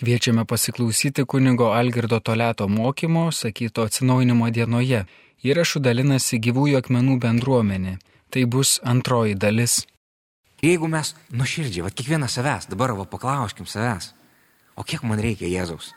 Kviečiame 0.00 0.46
pasiklausyti 0.48 1.26
kunigo 1.28 1.72
Algirdo 1.72 2.20
Toleto 2.20 2.68
mokymo, 2.68 3.26
sakyto 3.32 3.84
atsinaujinimo 3.84 4.46
dienoje. 4.48 5.02
Įrašų 5.44 5.82
dalinasi 5.84 6.38
gyvųjų 6.40 6.78
akmenų 6.78 7.18
bendruomenė. 7.20 7.98
Tai 8.32 8.44
bus 8.48 8.78
antroji 8.80 9.36
dalis. 9.36 9.74
Jeigu 10.64 10.88
mes 10.88 11.10
nuoširdžiai, 11.36 11.84
va 11.84 11.90
kiekvieną 11.92 12.30
savęs, 12.32 12.70
dabar 12.72 12.94
va 12.96 13.04
paklauskim 13.04 13.68
savęs, 13.68 14.14
o 14.72 14.86
kiek 14.88 15.04
man 15.04 15.20
reikia 15.20 15.50
Jėzaus, 15.52 15.90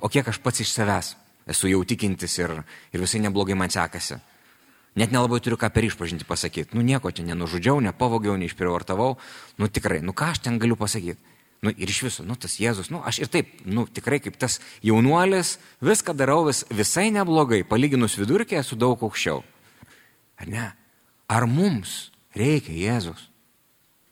o 0.00 0.08
kiek 0.08 0.32
aš 0.32 0.40
pats 0.40 0.64
iš 0.64 0.72
savęs 0.72 1.10
esu 1.44 1.68
jau 1.68 1.82
tikintis 1.84 2.38
ir, 2.40 2.62
ir 2.96 3.04
visai 3.04 3.20
neblogai 3.26 3.58
man 3.60 3.68
sekasi. 3.68 4.16
Net 4.96 5.12
nelabai 5.12 5.42
turiu 5.44 5.60
ką 5.60 5.68
per 5.68 5.84
išpažinti 5.84 6.24
pasakyti. 6.24 6.72
Nu 6.72 6.80
nieko 6.80 7.12
čia 7.12 7.28
nenužudžiau, 7.28 7.76
nepavogiau, 7.84 8.40
neišprivartavau. 8.40 9.18
Nu 9.60 9.68
tikrai, 9.68 10.00
nu 10.00 10.16
ką 10.16 10.32
aš 10.32 10.46
ten 10.48 10.56
galiu 10.56 10.80
pasakyti. 10.80 11.29
Nu, 11.60 11.72
ir 11.76 11.90
iš 11.92 12.00
viso, 12.06 12.24
nu, 12.24 12.38
tas 12.40 12.54
Jėzus, 12.56 12.88
nu, 12.88 13.02
aš 13.04 13.18
ir 13.20 13.28
taip, 13.28 13.50
nu, 13.68 13.84
tikrai 13.84 14.16
kaip 14.24 14.38
tas 14.40 14.56
jaunuolis, 14.84 15.58
viską 15.84 16.14
darau 16.16 16.46
vis, 16.46 16.62
visai 16.72 17.10
neblogai, 17.12 17.60
palyginus 17.68 18.16
vidurkį 18.16 18.62
esu 18.62 18.78
daug 18.80 19.02
aukščiau. 19.04 19.42
Ar 20.40 20.48
ne? 20.48 20.70
Ar 21.28 21.44
mums 21.44 22.08
reikia 22.32 22.72
Jėzus? 22.72 23.26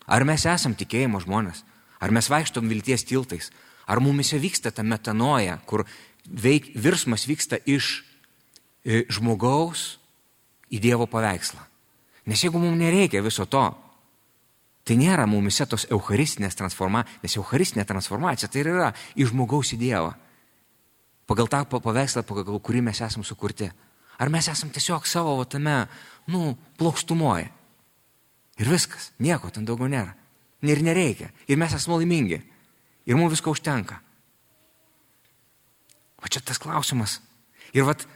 Ar 0.04 0.28
mes 0.28 0.44
esam 0.48 0.76
tikėjimo 0.76 1.22
žmonės? 1.24 1.64
Ar 2.04 2.12
mes 2.12 2.28
vaikštom 2.28 2.68
vilties 2.68 3.06
tiltais? 3.08 3.48
Ar 3.88 4.04
mumise 4.04 4.36
vyksta 4.36 4.68
ta 4.68 4.84
metanoja, 4.84 5.56
kur 5.64 5.86
veik, 6.28 6.74
virsmas 6.76 7.24
vyksta 7.28 7.62
iš 7.64 8.02
e, 8.84 9.06
žmogaus 9.08 9.96
į 10.68 10.84
Dievo 10.84 11.08
paveikslą? 11.08 11.64
Nes 12.28 12.44
jeigu 12.44 12.60
mums 12.60 12.76
nereikia 12.76 13.24
viso 13.24 13.48
to, 13.48 13.64
Tai 14.88 14.96
nėra 14.96 15.26
mumise 15.28 15.66
tos 15.68 15.84
eucharistinės 15.92 16.56
transformacijos, 16.56 17.20
nes 17.20 17.36
eucharistinė 17.36 17.84
transformacija 17.84 18.48
tai 18.48 18.62
yra 18.62 18.92
iš 19.12 19.34
žmogaus 19.34 19.74
į 19.76 19.78
Dievą. 19.82 20.14
Pagal 21.28 21.50
tą 21.52 21.60
paveikslą, 21.68 22.22
pagal 22.24 22.56
kurį 22.64 22.80
mes 22.86 23.02
esame 23.04 23.26
sukurti. 23.28 23.68
Ar 24.16 24.32
mes 24.32 24.48
esame 24.48 24.72
tiesiog 24.72 25.04
savo 25.06 25.36
tame, 25.44 25.82
nu, 26.32 26.54
plokštumoje. 26.80 27.50
Ir 28.58 28.70
viskas, 28.72 29.12
nieko 29.20 29.52
ten 29.52 29.68
daugiau 29.68 29.90
nėra. 29.92 30.16
Ir 30.64 30.80
nereikia. 30.82 31.28
Ir 31.46 31.60
mes 31.60 31.76
esame 31.76 32.00
laimingi. 32.00 32.40
Ir 33.04 33.20
mums 33.20 33.36
visko 33.36 33.52
užtenka. 33.52 34.00
O 36.24 36.32
čia 36.32 36.40
tas 36.40 36.58
klausimas. 36.58 37.20
Ir 37.76 37.84
vat 37.84 38.08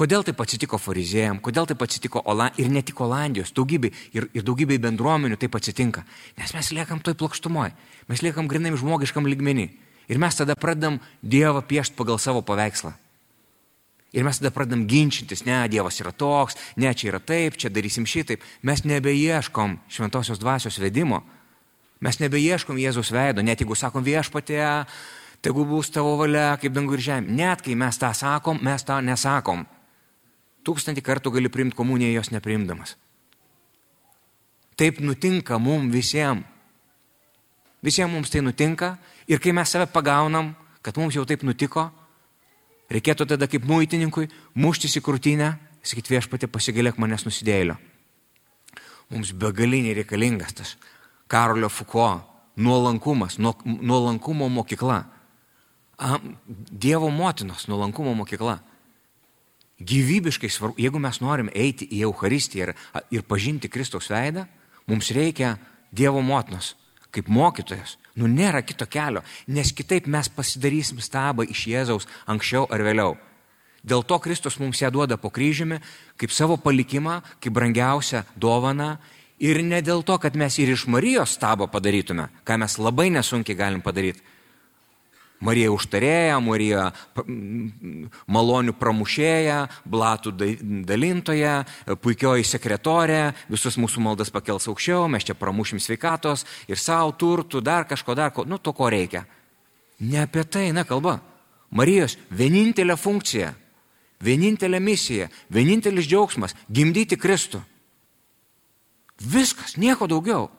Kodėl 0.00 0.22
taip 0.24 0.38
atsitiko 0.40 0.78
farizėjam, 0.80 1.42
kodėl 1.44 1.66
taip 1.68 1.82
atsitiko 1.84 2.22
Oland... 2.24 2.56
ir 2.56 2.70
ne 2.72 2.80
tik 2.80 3.00
Olandijos, 3.04 3.50
daugybė 3.52 3.90
ir, 4.16 4.30
ir 4.32 4.44
daugybė 4.46 4.78
bendruomenių 4.80 5.36
taip 5.36 5.58
atsitinka. 5.58 6.06
Nes 6.38 6.54
mes 6.56 6.70
liekam 6.72 7.02
toj 7.04 7.18
plokštumoje, 7.20 7.74
mes 8.08 8.22
liekam 8.24 8.48
grinai 8.48 8.72
žmogiškam 8.80 9.28
lygmenį. 9.28 9.66
Ir 10.08 10.18
mes 10.18 10.38
tada 10.38 10.56
pradedam 10.56 10.96
Dievą 11.20 11.60
piešti 11.68 11.98
pagal 11.98 12.16
savo 12.18 12.40
paveikslą. 12.40 12.94
Ir 14.16 14.24
mes 14.24 14.40
tada 14.40 14.50
pradedam 14.54 14.86
ginčytis, 14.88 15.44
ne, 15.44 15.58
Dievas 15.68 16.00
yra 16.00 16.14
toks, 16.16 16.56
ne, 16.80 16.94
čia 16.96 17.10
yra 17.12 17.20
taip, 17.20 17.58
čia 17.60 17.68
darysim 17.68 18.08
šitaip. 18.08 18.40
Mes 18.64 18.80
nebeieškom 18.88 19.76
šventosios 19.84 20.40
dvasios 20.40 20.80
vedimo. 20.80 21.20
Mes 22.00 22.16
nebeieškom 22.22 22.80
Jėzaus 22.80 23.12
veido, 23.12 23.44
net 23.44 23.60
jeigu 23.60 23.76
sakom 23.76 24.00
viešpatė, 24.00 24.64
tegu 25.44 25.68
bus 25.68 25.92
tavo 25.92 26.16
valia, 26.22 26.54
kaip 26.56 26.72
dangu 26.72 26.96
ir 26.96 27.04
žemė. 27.04 27.36
Net 27.36 27.60
kai 27.68 27.76
mes 27.76 28.00
tą 28.00 28.14
sakom, 28.16 28.64
mes 28.64 28.88
tą 28.88 29.02
nesakom. 29.04 29.68
Tūkstantį 30.66 31.02
kartų 31.04 31.32
gali 31.36 31.48
priimti 31.52 31.76
komuniją 31.76 32.12
jos 32.18 32.30
nepriimdamas. 32.34 32.96
Taip 34.76 35.00
nutinka 35.00 35.58
mums 35.60 35.92
visiems. 35.92 36.44
Visiems 37.80 38.12
mums 38.12 38.28
tai 38.28 38.42
nutinka 38.44 38.98
ir 39.28 39.40
kai 39.40 39.54
mes 39.56 39.70
save 39.72 39.86
pagaunam, 39.88 40.52
kad 40.84 40.96
mums 41.00 41.16
jau 41.16 41.24
taip 41.24 41.40
nutiko, 41.48 41.86
reikėtų 42.92 43.26
tada 43.32 43.48
kaip 43.48 43.64
muitininkui 43.64 44.28
muštis 44.60 44.98
į 45.00 45.04
krūtinę, 45.04 45.54
sakyti 45.80 46.12
viešpatė 46.12 46.48
pasigalėk 46.52 47.00
manęs 47.00 47.24
nusidėlio. 47.24 47.78
Mums 49.10 49.32
begaliniai 49.32 49.96
reikalingas 49.96 50.52
tas 50.54 50.74
Karolio 51.30 51.70
Fuko 51.72 52.20
nuolankumas, 52.56 53.38
nuolankumo 53.40 54.48
mokykla. 54.48 55.04
Dievo 56.80 57.10
motinos 57.10 57.68
nuolankumo 57.68 58.14
mokykla 58.14 58.58
gyvybiškai 59.80 60.50
svarbu, 60.52 60.78
jeigu 60.80 61.00
mes 61.02 61.20
norim 61.20 61.50
eiti 61.54 61.88
į 61.88 62.04
Euharistiją 62.08 62.68
ir, 62.68 62.74
ir 63.10 63.24
pažinti 63.26 63.70
Kristaus 63.72 64.10
veidą, 64.12 64.46
mums 64.86 65.10
reikia 65.16 65.56
Dievo 65.90 66.20
motinos 66.22 66.74
kaip 67.10 67.30
mokytojas. 67.30 67.96
Nu 68.18 68.28
nėra 68.30 68.62
kito 68.66 68.86
kelio, 68.90 69.22
nes 69.50 69.72
kitaip 69.74 70.06
mes 70.10 70.28
pasidarysim 70.30 71.00
stabą 71.02 71.46
iš 71.46 71.66
Jėzaus 71.70 72.08
anksčiau 72.30 72.66
ar 72.70 72.84
vėliau. 72.86 73.16
Dėl 73.86 74.04
to 74.04 74.18
Kristus 74.20 74.58
mums 74.60 74.82
ją 74.82 74.90
duoda 74.92 75.16
po 75.16 75.30
kryžiumi, 75.32 75.80
kaip 76.20 76.34
savo 76.34 76.58
palikimą, 76.60 77.20
kaip 77.40 77.54
brangiausią 77.56 78.24
dovaną. 78.36 78.98
Ir 79.40 79.62
ne 79.64 79.80
dėl 79.80 80.04
to, 80.04 80.18
kad 80.20 80.36
mes 80.36 80.58
ir 80.60 80.68
iš 80.74 80.84
Marijos 80.92 81.32
stabą 81.38 81.70
padarytume, 81.72 82.28
ką 82.44 82.58
mes 82.60 82.76
labai 82.76 83.08
nesunkiai 83.14 83.56
galim 83.56 83.80
padaryti, 83.80 84.20
Marija 85.40 85.70
užtarėja, 85.72 86.36
Marija 86.44 86.90
malonių 88.28 88.74
pramušėja, 88.76 89.62
blatų 89.88 90.34
dalintoja, 90.84 91.54
puikioji 92.04 92.44
sekretorė, 92.44 93.22
visus 93.48 93.78
mūsų 93.80 94.02
maldas 94.04 94.32
pakels 94.34 94.68
aukščiau, 94.68 95.06
mes 95.08 95.24
čia 95.24 95.36
pramušim 95.38 95.80
sveikatos 95.80 96.44
ir 96.68 96.76
savo 96.76 97.14
turtų, 97.16 97.62
dar 97.64 97.88
kažko, 97.88 98.16
dar 98.18 98.34
ko, 98.36 98.44
nu 98.44 98.60
to 98.60 98.74
ko 98.76 98.90
reikia. 98.92 99.24
Ne 100.04 100.20
apie 100.26 100.44
tai 100.44 100.68
eina 100.68 100.84
kalba. 100.84 101.18
Marijos 101.72 102.18
vienintelė 102.34 102.98
funkcija, 103.00 103.54
vienintelė 104.20 104.80
misija, 104.82 105.30
vienintelis 105.48 106.08
džiaugsmas- 106.08 106.56
gimdyti 106.76 107.16
Kristų. 107.16 107.62
Viskas, 109.20 109.76
nieko 109.76 110.06
daugiau. 110.08 110.50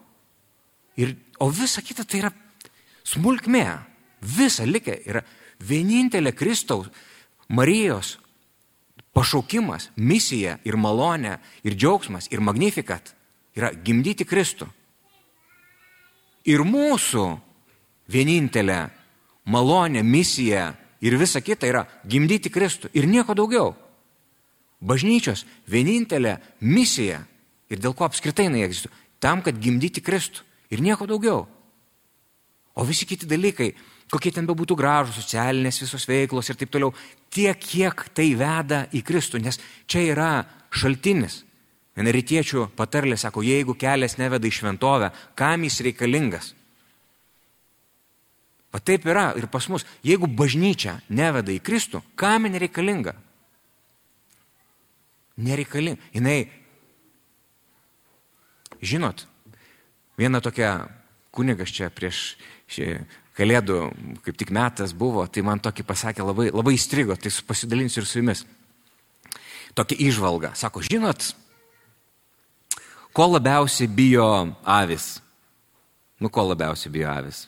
Ir, 0.98 1.18
o 1.40 1.50
visa 1.50 1.82
kita 1.82 2.04
tai 2.04 2.20
yra 2.20 2.32
smulkmė. 3.04 3.91
Visa 4.22 4.66
likę 4.66 5.00
yra 5.06 5.24
vienintelė 5.62 6.34
Kristaus, 6.38 6.90
Marijos 7.50 8.18
pašaukimas, 9.12 9.90
misija 9.96 10.58
ir 10.64 10.78
malonė 10.80 11.38
ir 11.68 11.76
džiaugsmas 11.76 12.30
ir 12.32 12.40
magnifikat 12.40 13.12
yra 13.58 13.74
gimdyti 13.74 14.26
Kristų. 14.26 14.70
Ir 16.48 16.64
mūsų 16.66 17.26
vienintelė 18.10 18.80
malonė, 19.46 20.04
misija 20.04 20.72
ir 21.02 21.18
visa 21.20 21.42
kita 21.42 21.68
yra 21.68 21.86
gimdyti 22.08 22.50
Kristų 22.54 22.92
ir 22.94 23.10
nieko 23.10 23.36
daugiau. 23.38 23.74
Bažnyčios 24.82 25.46
vienintelė 25.70 26.40
misija 26.62 27.22
ir 27.70 27.82
dėl 27.82 27.94
ko 27.94 28.08
apskritai 28.08 28.48
jinai 28.48 28.64
egzistuoja, 28.66 28.96
tam, 29.22 29.44
kad 29.46 29.60
gimdyti 29.62 30.02
Kristų 30.02 30.46
ir 30.74 30.82
nieko 30.82 31.06
daugiau. 31.06 31.46
O 32.74 32.86
visi 32.88 33.06
kiti 33.06 33.28
dalykai 33.30 33.74
kokie 34.12 34.34
ten 34.36 34.48
bebūtų 34.48 34.76
gražus, 34.80 35.22
socialinės 35.22 35.82
visos 35.86 36.08
veiklos 36.10 36.52
ir 36.52 36.60
taip 36.60 36.72
toliau, 36.74 36.92
tiek, 37.32 37.56
kiek 37.56 38.06
tai 38.16 38.32
veda 38.36 38.84
į 38.92 39.04
Kristų, 39.08 39.40
nes 39.44 39.60
čia 39.88 40.04
yra 40.12 40.32
šaltinis. 40.72 41.42
Vienaritiečių 41.96 42.70
patarlė 42.76 43.18
sako, 43.20 43.44
jeigu 43.44 43.76
kelias 43.80 44.18
neveda 44.20 44.48
į 44.48 44.54
šventovę, 44.56 45.12
kam 45.36 45.64
jis 45.68 45.82
reikalingas? 45.88 46.54
O 48.72 48.80
taip 48.80 49.04
yra 49.08 49.34
ir 49.36 49.50
pas 49.52 49.68
mus. 49.68 49.84
Jeigu 50.04 50.30
bažnyčia 50.32 51.02
neveda 51.12 51.52
į 51.52 51.60
Kristų, 51.64 52.00
kam 52.16 52.48
jin 52.48 52.56
reikalinga? 52.64 53.18
Nereikalinga. 55.42 56.00
Jis, 56.16 56.48
žinot, 58.82 59.26
viena 60.20 60.40
tokia 60.44 60.88
kunigas 61.36 61.72
čia 61.76 61.92
prieš 61.92 62.38
šį 62.72 62.88
kalėdų 63.42 63.78
kaip 64.26 64.38
tik 64.38 64.54
metas 64.54 64.94
buvo, 64.94 65.26
tai 65.26 65.44
man 65.46 65.62
tokį 65.62 65.86
pasakė 65.88 66.26
labai, 66.26 66.50
labai 66.54 66.76
įstrigo, 66.78 67.18
tai 67.18 67.34
pasidalinsiu 67.48 68.04
ir 68.04 68.10
su 68.10 68.22
jumis. 68.22 68.46
Tokia 69.78 69.98
išvalga. 70.10 70.54
Sako, 70.60 70.84
žinot, 70.86 71.32
ko 73.16 73.28
labiausiai 73.32 73.90
bijo 73.90 74.28
avis? 74.68 75.16
Nu, 76.22 76.30
ko 76.30 76.46
labiausiai 76.52 76.94
bijo 76.94 77.10
avis? 77.10 77.46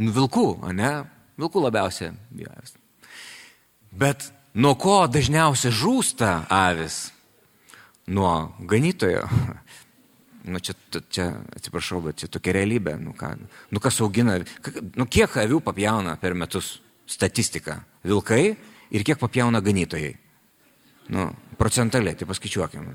Nu, 0.00 0.10
vilkų, 0.16 0.46
ne? 0.74 0.94
Vilkų 1.38 1.62
labiausiai 1.68 2.14
bijo 2.32 2.50
avis. 2.56 2.74
Bet 3.96 4.30
nuo 4.56 4.74
ko 4.80 5.04
dažniausiai 5.12 5.74
žūsta 5.76 6.32
avis? 6.52 7.06
Nuo 8.06 8.56
ganytojo. 8.64 9.26
Nu, 10.46 10.60
čia, 10.62 10.76
čia, 11.10 11.26
atsiprašau, 11.58 12.00
bet 12.04 12.22
čia 12.22 12.28
tokia 12.30 12.54
realybė. 12.60 12.94
Nu, 13.02 13.14
ką, 13.18 13.32
nu 13.74 13.82
kas 13.82 13.98
augina, 14.04 14.38
nu, 14.94 15.06
kiek 15.10 15.34
avių 15.42 15.58
papjauna 15.66 16.14
per 16.22 16.36
metus 16.38 16.76
statistika 17.06 17.80
vilkai 18.06 18.44
ir 18.94 19.04
kiek 19.06 19.18
papjauna 19.18 19.62
ganytojai. 19.64 20.14
Nu, 21.14 21.28
procentaliai, 21.58 22.14
tai 22.18 22.28
paskaičiuokim. 22.30 22.86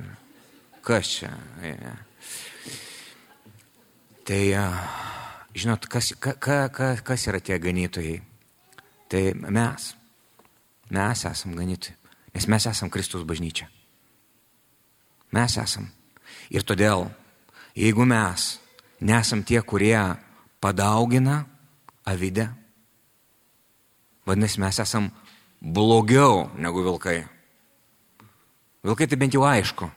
Kas 0.83 1.11
čia? 1.17 1.31
Ja. 1.63 1.93
Tai, 4.27 4.41
žinot, 5.55 5.87
kas, 5.91 6.13
ka, 6.19 6.35
ka, 6.39 6.65
ka, 6.73 6.93
kas 7.03 7.27
yra 7.27 7.39
tie 7.43 7.59
ganytojai? 7.59 8.19
Tai 9.11 9.23
mes, 9.51 9.91
mes 10.91 11.25
esam 11.27 11.55
ganytojai, 11.59 11.97
nes 12.35 12.47
mes 12.47 12.67
esam 12.71 12.91
Kristus 12.91 13.27
bažnyčia. 13.27 13.67
Mes 15.35 15.55
esam. 15.59 15.87
Ir 16.51 16.63
todėl, 16.67 17.07
jeigu 17.75 18.05
mes 18.05 18.59
nesam 19.01 19.43
tie, 19.43 19.61
kurie 19.61 19.97
padaugina 20.61 21.45
avidę, 22.05 22.49
vadinasi, 24.25 24.61
mes 24.61 24.79
esam 24.79 25.09
blogiau 25.61 26.49
negu 26.57 26.83
vilkai. 26.85 27.25
Vilkai 28.81 29.07
tai 29.07 29.17
bent 29.17 29.33
jau 29.33 29.45
aišku. 29.45 29.89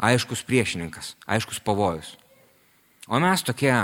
Aiškus 0.00 0.42
priešininkas, 0.48 1.14
aiškus 1.28 1.60
pavojus. 1.60 2.16
O 3.10 3.18
mes 3.20 3.42
tokie 3.44 3.74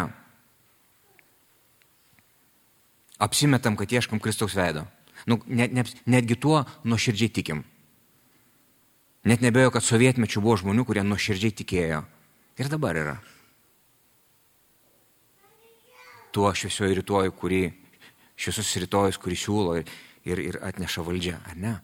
apsimetam, 3.19 3.77
kad 3.77 3.93
ieškam 3.93 4.21
Kristaus 4.21 4.57
veido. 4.57 4.87
Nu, 5.27 5.41
net, 5.47 5.73
net, 5.73 5.93
netgi 6.07 6.37
tuo 6.41 6.65
nuoširdžiai 6.85 7.33
tikim. 7.33 7.65
Net 9.27 9.43
nebejoju, 9.43 9.73
kad 9.75 9.85
sovietmečių 9.85 10.41
buvo 10.41 10.57
žmonių, 10.63 10.85
kurie 10.87 11.03
nuoširdžiai 11.03 11.57
tikėjo. 11.61 12.05
Ir 12.57 12.71
dabar 12.73 12.97
yra. 12.97 13.17
Tuo 16.33 16.53
šviesioju 16.53 16.99
rytoju, 17.01 17.35
kurį, 17.37 17.63
šviesus 18.37 18.75
rytojus, 18.85 19.19
kurį 19.21 19.41
siūlo 19.41 19.77
ir, 19.81 19.91
ir, 20.29 20.43
ir 20.51 20.61
atneša 20.65 21.05
valdžia, 21.05 21.41
ar 21.49 21.59
ne? 21.61 21.75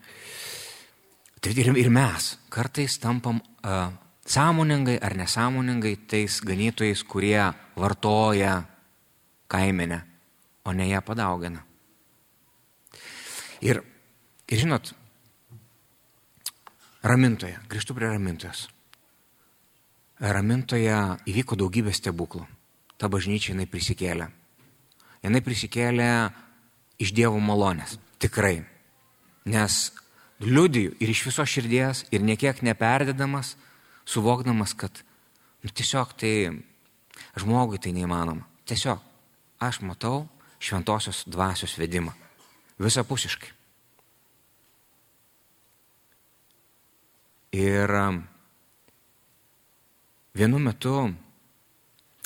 Tai 1.42 1.52
ir, 1.56 1.72
ir 1.76 1.90
mes 1.92 2.28
kartais 2.52 2.98
tampam 3.02 3.40
uh, 3.40 3.90
sąmoningai 4.28 4.98
ar 5.02 5.16
nesąmoningai 5.18 5.96
tais 6.08 6.40
ganytojais, 6.44 7.02
kurie 7.04 7.40
vartoja 7.76 8.60
kaimenę 9.52 10.02
o 10.64 10.72
ne 10.72 10.88
ją 10.88 11.02
padaugina. 11.02 11.62
Ir, 13.62 13.82
ir 14.50 14.58
žinot, 14.58 14.92
ramintoje, 17.06 17.58
grįžtu 17.70 17.94
prie 17.94 18.10
ramintojos. 18.10 18.66
Ramintoje 20.22 20.94
įvyko 21.26 21.58
daugybė 21.58 21.90
stebuklų. 21.94 22.44
Ta 22.94 23.10
bažnyčia 23.10 23.52
jinai 23.52 23.66
prisikėlė. 23.66 24.28
Jinai 25.22 25.42
prisikėlė 25.42 26.10
iš 27.02 27.10
Dievo 27.16 27.40
malonės. 27.42 27.96
Tikrai. 28.22 28.62
Nes 29.50 29.90
liudiju 30.38 30.94
ir 31.02 31.10
iš 31.10 31.24
viso 31.26 31.46
širdies, 31.46 32.04
ir 32.14 32.22
niekiek 32.22 32.62
neperdėdamas, 32.62 33.56
suvokdamas, 34.06 34.74
kad 34.78 35.02
nu, 35.62 35.70
tiesiog 35.70 36.14
tai 36.18 36.34
žmogui 37.38 37.82
tai 37.82 37.94
neįmanoma. 37.96 38.46
Tiesiog 38.66 39.02
aš 39.62 39.82
matau, 39.82 40.28
šventosios 40.62 41.24
dvasios 41.26 41.74
vedimą. 41.78 42.14
Visapusiškai. 42.82 43.50
Ir 47.52 47.90
vienu 50.38 50.58
metu, 50.58 50.96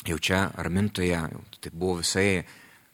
jau 0.06 0.19
čia 0.19 0.47
ramintoje, 0.62 1.20
tai 1.61 1.73
buvo 1.73 2.00
visai 2.00 2.44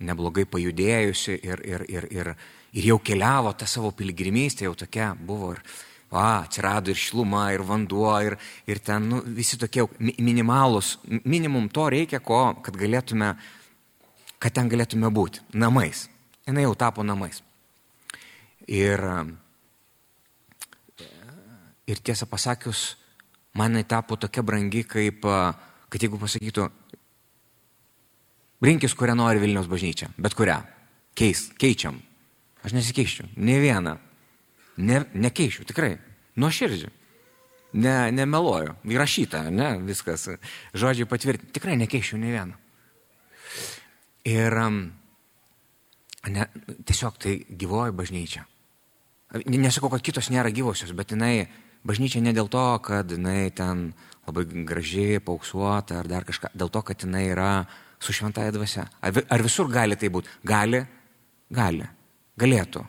neblogai 0.02 0.44
pajudėjusi 0.50 1.38
ir, 1.44 1.62
ir, 1.68 1.86
ir, 1.88 2.08
ir, 2.10 2.34
ir 2.72 2.90
jau 2.90 2.98
keliavo 3.04 3.52
tą 3.54 3.68
savo 3.70 3.92
piligrimystę, 3.96 4.66
jau 4.66 4.74
tokia 4.78 5.12
buvo 5.14 5.52
ir, 5.54 5.62
va, 6.12 6.42
atsirado 6.42 6.90
ir 6.92 6.98
šiluma, 6.98 7.50
ir 7.54 7.64
vanduo, 7.64 8.12
ir, 8.24 8.36
ir 8.66 8.80
ten 8.84 9.08
nu, 9.08 9.22
visi 9.36 9.58
tokie 9.60 9.86
minimalus, 9.98 10.96
minimum 11.24 11.68
to 11.72 11.88
reikia, 11.92 12.20
ko, 12.24 12.44
kad 12.64 12.76
galėtume 12.76 13.34
kad 14.42 14.54
ten 14.56 14.70
galėtume 14.70 15.10
būti. 15.14 15.42
Namais. 15.54 16.08
Jis 16.42 16.58
jau 16.64 16.74
tapo 16.74 17.04
namais. 17.06 17.38
Ir, 18.66 19.02
ir 21.86 22.02
tiesą 22.02 22.26
pasakius, 22.30 22.96
man 23.58 23.72
jinai 23.72 23.84
tapo 23.88 24.16
tokia 24.16 24.44
brangi, 24.46 24.84
kaip, 24.88 25.26
kad 25.92 26.04
jeigu 26.04 26.20
pasakytų, 26.20 26.68
rinkis, 28.64 28.94
kurią 28.96 29.16
nori 29.18 29.42
Vilnius 29.42 29.68
bažnyčia, 29.70 30.12
bet 30.16 30.36
kurią. 30.38 30.60
Keis, 31.18 31.50
keičiam. 31.60 31.98
Aš 32.64 32.72
nesikeiščiau. 32.76 33.28
Ne 33.42 33.58
vieną. 33.60 33.98
Ne, 34.80 35.02
nekeičiu, 35.12 35.66
tikrai. 35.68 35.96
Nuoširdžiai. 36.40 36.92
Ne, 37.82 37.96
nemeluoju. 38.12 38.78
Įrašyta, 38.88 39.46
ne, 39.52 39.74
viskas. 39.84 40.28
Žodžiai 40.76 41.08
patvirtinti. 41.08 41.52
Tikrai 41.56 41.76
nekeičiu 41.80 42.20
ne 42.20 42.32
vieną. 42.32 42.56
Ir 44.28 44.56
ne, 46.30 46.46
tiesiog 46.86 47.18
tai 47.20 47.36
gyvoji 47.48 47.96
bažnyčia. 47.98 48.46
Nesakau, 49.48 49.90
kad 49.92 50.04
kitos 50.04 50.28
nėra 50.32 50.52
gyvosios, 50.52 50.92
bet 50.96 51.12
jinai 51.12 51.48
bažnyčia 51.86 52.22
ne 52.22 52.32
dėl 52.36 52.50
to, 52.52 52.64
kad 52.84 53.10
jinai 53.10 53.50
ten 53.54 53.92
labai 54.26 54.44
gražiai, 54.68 55.20
pauksuota 55.22 56.00
ar 56.00 56.08
dar 56.10 56.26
kažką, 56.28 56.52
dėl 56.54 56.70
to, 56.72 56.82
kad 56.86 57.04
jinai 57.04 57.24
yra 57.32 57.52
su 58.02 58.14
šventąją 58.14 58.54
dvasia. 58.54 58.86
Ar, 59.02 59.42
visur 59.42 59.70
gali 59.70 59.98
tai 59.98 60.10
būti? 60.14 60.30
Gali, 60.46 60.82
gali, 61.50 61.86
galėtų. 62.38 62.82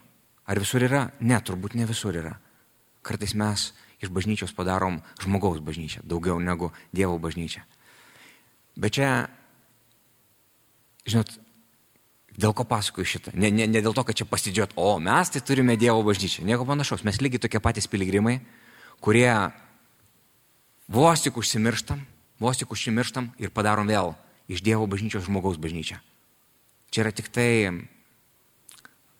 Ar 0.49 0.59
visur 0.59 0.83
yra? 0.85 1.07
Ne, 1.21 1.39
turbūt 1.41 1.77
ne 1.79 1.87
visur 1.89 2.17
yra. 2.17 2.33
Kartais 3.03 3.33
mes 3.37 3.71
iš 4.03 4.11
bažnyčios 4.13 4.53
padarom 4.55 4.99
žmogaus 5.21 5.61
bažnyčią, 5.63 6.03
daugiau 6.03 6.39
negu 6.43 6.71
Dievo 6.93 7.15
bažnyčią. 7.21 7.63
Bet 8.75 8.97
čia 8.97 9.09
Žinot, 11.03 11.33
dėl 12.39 12.53
ko 12.55 12.63
pasakoju 12.67 13.07
šitą? 13.07 13.33
Ne, 13.35 13.49
ne, 13.51 13.67
ne 13.67 13.81
dėl 13.83 13.95
to, 13.95 14.05
kad 14.07 14.15
čia 14.15 14.27
pasidžiot, 14.27 14.75
o 14.79 14.95
mes 15.03 15.31
tai 15.33 15.41
turime 15.43 15.75
Dievo 15.79 16.03
bažnyčią. 16.07 16.45
Nieko 16.47 16.67
panašaus. 16.67 17.03
Mes 17.03 17.19
lygiai 17.19 17.43
tokie 17.43 17.59
patys 17.63 17.89
piligrimai, 17.91 18.37
kurie 19.03 19.31
vos 20.87 21.23
tik 21.23 21.37
užsimirštam, 21.37 21.99
vos 22.39 22.59
tik 22.59 22.71
užsimirštam 22.71 23.33
ir 23.43 23.51
padarom 23.51 23.89
vėl 23.91 24.13
iš 24.47 24.63
Dievo 24.63 24.87
bažnyčios 24.87 25.27
žmogaus 25.27 25.59
bažnyčią. 25.59 25.99
Čia 26.93 27.03
yra 27.03 27.11
tik 27.11 27.27
tai 27.33 27.67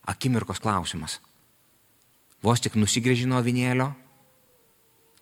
akimirkos 0.08 0.64
klausimas. 0.64 1.20
Vos 2.44 2.64
tik 2.64 2.76
nusigrėži 2.80 3.28
nuo 3.28 3.40
vinėlio, 3.44 3.94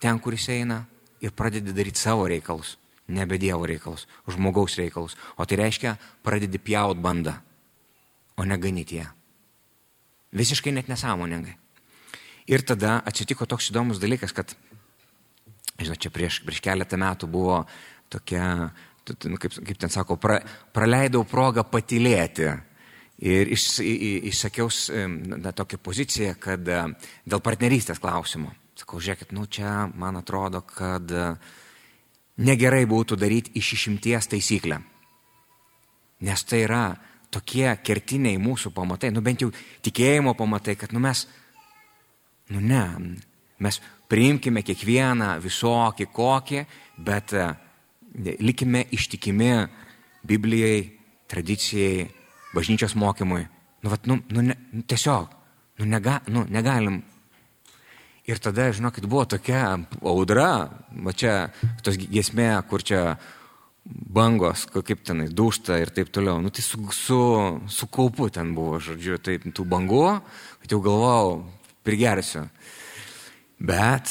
ten, 0.02 0.18
kuris 0.22 0.48
eina, 0.50 0.84
ir 1.22 1.34
pradedi 1.38 1.74
daryti 1.74 2.02
savo 2.02 2.26
reikalus 2.30 2.78
nebe 3.12 3.38
Dievo 3.38 3.68
reikalus, 3.68 4.08
žmogaus 4.28 4.78
reikalus. 4.80 5.18
O 5.36 5.46
tai 5.46 5.60
reiškia, 5.60 5.98
pradedi 6.24 6.58
pjaut 6.58 6.98
bandą, 6.98 7.36
o 8.40 8.46
ne 8.48 8.58
ganyti 8.58 9.02
ją. 9.02 9.10
Visiškai 10.32 10.72
net 10.72 10.88
nesąmoningai. 10.88 11.58
Ir 12.52 12.66
tada 12.68 13.00
atsitiko 13.08 13.48
toks 13.48 13.72
įdomus 13.72 14.02
dalykas, 14.02 14.34
kad, 14.36 14.52
žinot, 15.80 16.00
čia 16.02 16.12
prieš, 16.14 16.42
prieš 16.46 16.60
keletą 16.64 17.00
metų 17.00 17.30
buvo 17.32 17.62
tokia, 18.12 18.72
nu, 19.32 19.40
kaip, 19.40 19.56
kaip 19.56 19.80
ten 19.80 19.94
sako, 19.94 20.20
pra, 20.20 20.42
praleidau 20.76 21.24
progą 21.28 21.64
patilėti. 21.68 22.52
Ir 23.22 23.52
iš, 23.54 23.76
išsakiau 24.34 24.72
tokią 25.54 25.78
poziciją, 25.78 26.36
kad 26.42 26.64
dėl 26.66 27.42
partnerystės 27.46 28.02
klausimo. 28.02 28.50
Sakau, 28.80 28.98
žiūrėkit, 28.98 29.36
nu 29.38 29.46
čia 29.46 29.86
man 29.94 30.18
atrodo, 30.18 30.64
kad 30.66 31.12
uh, 31.14 31.36
negerai 32.42 32.86
būtų 32.90 33.18
daryti 33.20 33.54
iš 33.60 33.74
išimties 33.78 34.30
taisyklę. 34.32 34.80
Nes 36.22 36.44
tai 36.46 36.64
yra 36.66 36.86
tokie 37.34 37.68
kertiniai 37.84 38.40
mūsų 38.42 38.74
pamatai, 38.76 39.12
nu 39.12 39.24
bent 39.26 39.42
jau 39.42 39.52
tikėjimo 39.86 40.36
pamatai, 40.38 40.76
kad 40.76 40.94
nu 40.94 41.02
mes, 41.04 41.26
nu 42.52 42.62
ne, 42.64 42.84
mes 43.64 43.82
priimkime 44.12 44.64
kiekvieną 44.68 45.34
visokį 45.44 46.08
kokį, 46.12 46.66
bet 47.02 47.36
e, 47.38 47.48
likime 48.44 48.86
ištikimi 48.92 49.54
Biblijai, 50.28 50.82
tradicijai, 51.32 52.10
bažnyčios 52.54 52.94
mokymui. 53.00 53.46
Nu, 53.82 53.90
vat, 53.90 54.06
nu, 54.06 54.20
nu, 54.30 54.44
ne, 54.46 54.58
tiesiog, 54.86 55.32
nu, 55.80 55.88
nega, 55.90 56.20
nu, 56.30 56.44
negalim 56.52 57.00
Ir 58.30 58.38
tada, 58.38 58.68
žinokit, 58.70 59.08
buvo 59.10 59.24
tokia 59.26 59.80
audra, 60.06 60.70
va 61.04 61.12
čia 61.18 61.50
tos 61.82 61.98
giesmė, 61.98 62.54
kur 62.70 62.84
čia 62.86 63.16
bangos, 63.84 64.68
kaip 64.72 65.02
tenai, 65.08 65.26
dušta 65.34 65.80
ir 65.82 65.90
taip 65.90 66.12
toliau. 66.14 66.38
Nu 66.44 66.52
tai 66.54 66.62
su, 66.62 66.78
su, 66.94 67.18
su 67.66 67.90
kaupu 67.90 68.30
ten 68.30 68.54
buvo, 68.54 68.78
žodžiu, 68.78 69.18
tai 69.18 69.40
tų 69.42 69.66
bangų, 69.66 70.06
kad 70.62 70.76
jau 70.76 70.80
galvojau, 70.86 71.34
prigersiu. 71.84 72.48
Bet 73.62 74.10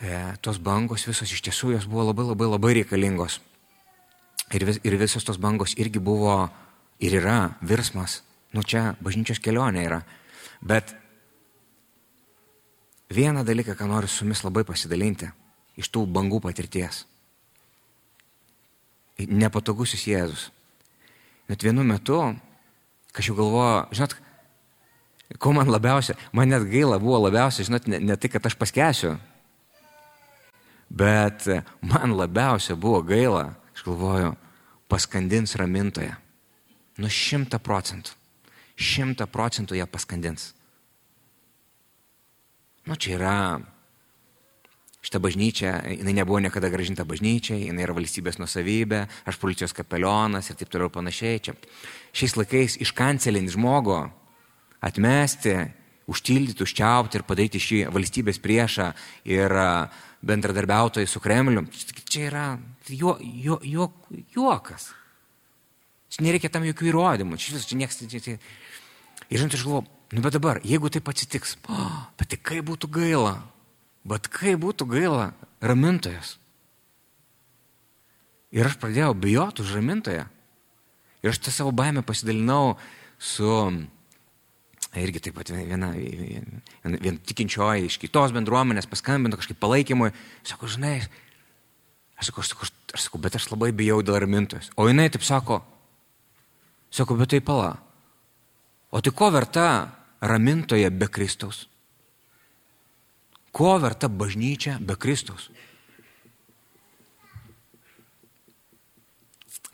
e, 0.00 0.34
tos 0.42 0.60
bangos 0.62 1.06
visos 1.08 1.30
iš 1.30 1.42
tiesų 1.46 1.74
jos 1.76 1.88
buvo 1.90 2.08
labai 2.10 2.26
labai 2.30 2.50
labai 2.50 2.74
reikalingos. 2.80 3.40
Ir, 4.54 4.66
vis, 4.68 4.78
ir 4.84 4.98
visos 5.00 5.24
tos 5.24 5.40
bangos 5.40 5.74
irgi 5.80 6.02
buvo 6.02 6.44
ir 7.02 7.16
yra 7.20 7.56
virsmas. 7.62 8.22
Nu 8.54 8.62
čia 8.62 8.92
bažnyčios 9.02 9.40
kelionė 9.42 9.86
yra. 9.88 10.02
Bet 10.62 10.94
vieną 13.10 13.42
dalyką, 13.44 13.74
ką 13.74 13.88
noriu 13.90 14.08
su 14.08 14.24
jumis 14.24 14.44
labai 14.44 14.64
pasidalinti 14.66 15.30
iš 15.80 15.90
tų 15.90 16.04
bangų 16.10 16.40
patirties. 16.44 17.04
Nepatogusis 19.18 20.06
Jėzus. 20.10 20.48
Net 21.50 21.62
vienu 21.62 21.84
metu, 21.86 22.18
kažkaip 23.14 23.36
galvoju, 23.38 23.82
žinot, 23.94 24.14
Ko 25.38 25.52
man 25.56 25.70
labiausia, 25.72 26.14
man 26.32 26.50
net 26.52 26.66
gaila 26.68 26.98
buvo 27.00 27.22
labiausia, 27.24 27.64
žinot, 27.66 27.88
ne, 27.90 27.98
ne 27.98 28.16
tai, 28.20 28.28
kad 28.30 28.44
aš 28.44 28.56
paskesiu, 28.60 29.14
bet 30.92 31.46
man 31.82 32.14
labiausia 32.14 32.76
buvo 32.76 33.00
gaila, 33.02 33.54
aš 33.74 33.86
galvoju, 33.88 34.34
paskandins 34.88 35.56
ramintoje. 35.58 36.12
Nu 37.00 37.10
šimta 37.10 37.58
procentų. 37.58 38.14
Šimta 38.78 39.26
procentų 39.30 39.78
ją 39.78 39.86
paskandins. 39.90 40.52
Nu 42.84 42.98
čia 43.00 43.14
yra, 43.16 43.38
šita 45.04 45.18
bažnyčia, 45.24 45.72
jinai 45.88 46.14
nebuvo 46.20 46.40
niekada 46.44 46.68
gražinta 46.70 47.06
bažnyčiai, 47.08 47.70
jinai 47.70 47.86
yra 47.86 47.96
valstybės 47.96 48.36
nusavybė, 48.38 49.06
aš 49.24 49.40
policijos 49.40 49.74
kapelionas 49.76 50.50
ir 50.50 50.58
taip 50.60 50.70
toliau 50.70 50.92
panašiai. 50.92 51.40
Čia 51.40 51.56
šiais 52.12 52.36
laikais 52.38 52.76
iškancelinti 52.84 53.56
žmogų 53.56 54.02
atmesti, 54.84 55.54
užtildyti, 56.10 56.64
užčiaupti 56.64 57.18
ir 57.20 57.24
padaryti 57.26 57.62
šį 57.62 57.80
valstybės 57.94 58.40
priešą 58.44 58.90
ir 59.30 59.54
bendradarbiautojai 60.24 61.08
su 61.08 61.22
Kremliu. 61.24 61.64
Čia 62.04 62.28
yra 62.28 62.44
juo, 62.88 63.16
juo, 63.20 63.58
juo, 63.64 63.88
juokas. 64.34 64.92
Čia 66.12 66.28
nereikia 66.28 66.52
tam 66.52 66.66
jokių 66.68 66.92
įrodymų. 66.92 67.40
Čia 67.40 67.56
vis, 67.56 67.66
čia 67.66 67.80
nieks. 67.80 67.98
Čia, 68.04 68.20
čia. 68.22 68.36
Ir 69.32 69.40
žinot, 69.40 69.56
aš 69.56 69.64
galvoju, 69.66 69.88
nu 70.14 70.22
bet 70.22 70.36
dabar, 70.36 70.60
jeigu 70.62 70.90
taip 70.92 71.08
atsitiks, 71.10 71.56
oh, 71.72 72.04
bet 72.20 72.30
tai 72.30 72.38
kaip 72.38 72.68
būtų 72.68 72.90
gaila, 72.92 73.38
bet 74.06 74.28
kaip 74.30 74.60
būtų 74.62 74.86
gaila 74.92 75.32
ramintojas. 75.64 76.36
Ir 78.54 78.68
aš 78.68 78.76
pradėjau 78.78 79.14
bijoti 79.18 79.64
už 79.64 79.72
ramintoją. 79.74 80.28
Ir 81.24 81.32
aš 81.32 81.40
tą 81.42 81.50
savo 81.50 81.72
baimę 81.74 82.04
pasidalinau 82.06 82.76
su 83.18 83.48
irgi 85.02 85.22
taip 85.24 85.34
pat 85.38 85.50
viena, 85.50 85.90
viena, 85.90 86.98
viena 87.02 87.18
tikinčioji 87.26 87.88
iš 87.88 87.98
kitos 88.02 88.34
bendruomenės 88.34 88.86
paskambino 88.90 89.38
kažkaip 89.40 89.58
palaikymui, 89.62 90.12
sako, 90.46 90.68
žinai, 90.70 90.98
aš 92.20 92.30
sakau, 92.30 92.44
aš 92.44 92.52
sakau, 92.52 92.68
aš 92.94 93.06
sakau, 93.08 93.20
bet 93.24 93.38
aš 93.38 93.48
labai 93.50 93.72
bijau 93.74 93.98
dėl 94.06 94.20
ramintojos. 94.22 94.70
O 94.78 94.86
jinai 94.86 95.08
taip 95.10 95.26
sako, 95.26 95.58
sako, 96.94 97.18
bet 97.18 97.34
tai 97.34 97.42
pala. 97.42 97.72
O 98.94 99.02
tai 99.02 99.14
ko 99.16 99.32
verta 99.34 99.66
ramintoje 100.22 100.90
be 100.94 101.10
Kristaus? 101.10 101.64
Ko 103.54 103.74
verta 103.82 104.06
bažnyčia 104.06 104.78
be 104.78 104.94
Kristaus? 104.94 105.50